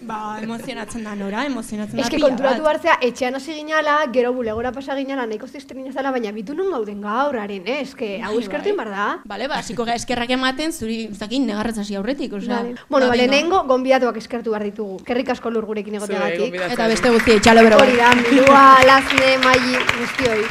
[0.01, 4.95] Ba, emozionatzen da nora, emozionatzen da Eske konturatu hartzea, etxean hasi ginala, gero bulegora pasa
[4.97, 7.81] ginala, nahiko zizten ginazala, baina bitu nun gauden gaur, haren, eh?
[7.83, 8.73] Eske, hau Bai, eskertu bai.
[8.73, 9.05] inbar da.
[9.25, 12.55] Bale, ba, hasiko gara eskerrak ematen, zuri, ez dakit, negarrez hasi aurretik, osea.
[12.63, 12.75] Vale.
[12.89, 13.37] Bueno, ba, bale, venga.
[13.37, 14.97] nengo, gonbidatuak eskertu behar ditugu.
[15.05, 16.59] Kerrik asko lur gurekin egoteagatik.
[16.71, 20.43] Eta beste guztiei, txalo bero Hori da, milua, lasne, maili, guztioi.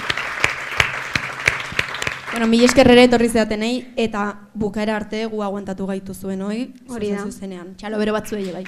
[2.30, 4.22] Bueno, mil esker ere etorri zeatenei eta
[4.54, 7.74] bukaera arte gu aguantatu gaitu zuen hoi, zuzen zuzenean.
[7.76, 8.64] Txalo bero batzuei bai.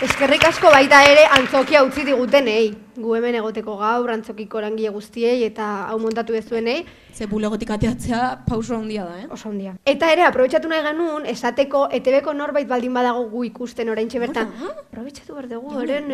[0.00, 2.70] Eskerrik asko baita ere antzokia utzi digutenei.
[2.96, 6.84] Gu hemen egoteko gaur, antzokiko erangile guztiei eta hau montatu dezuenei.
[7.14, 9.26] Ze bulegotik ateatzea pauso handia da, eh?
[9.30, 9.74] Oso handia.
[9.84, 14.52] Eta ere, aprobetxatu nahi genuen, esateko ETB-ko norbait baldin badago gu ikusten oraintxe bertan.
[14.70, 16.10] Aprobetxatu behar dugu, oren...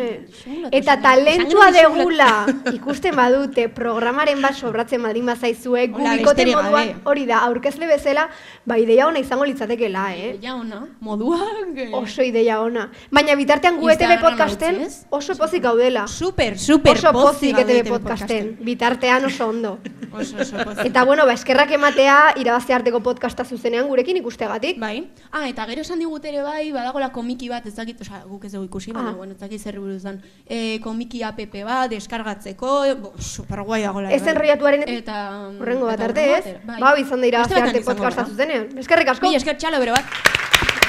[0.71, 2.29] Eta talentua degula
[2.73, 8.27] ikusten badute, programaren bat sobratzen baldin bazaizue, gu besterik moduan, hori da, aurkezle bezala,
[8.65, 10.33] ba ideia ona izango litzatekela, eh?
[10.41, 11.73] Ja, ona, moduak...
[11.77, 11.89] eh.
[11.93, 12.87] Oso ideia ona.
[13.11, 16.07] Baina bitartean gu Instagrama podcasten oso pozik gaudela.
[16.07, 18.57] Super, super oso pozik ETB podcasten.
[18.61, 19.79] Bitartean oso ondo.
[20.11, 20.85] Oso, oso pozik.
[20.85, 24.79] Eta bueno, ba, eskerrak ematea irabazte arteko podcasta zuzenean gurekin ikustegatik.
[24.79, 25.09] Bai.
[25.31, 28.51] Ah, eta gero esan digut ere bai, badagola komiki bat, ez dakit, osea, guk ez
[28.53, 29.13] dugu ikusi, baina, Ah.
[29.13, 30.21] bueno, ez dakit zer buruz dan.
[30.47, 34.11] E, komiki app bat, deskargatzeko, bo, super guai dagoela.
[34.11, 35.49] Ez enroiatuaren Eta...
[35.59, 36.45] Horrengo bat arte, ez?
[36.65, 36.79] bai.
[36.79, 38.69] Ba, izan da batean arte podcasta zuzenean.
[38.77, 39.25] Eskerrik asko.
[39.27, 40.86] Mila esker txalo bero bat.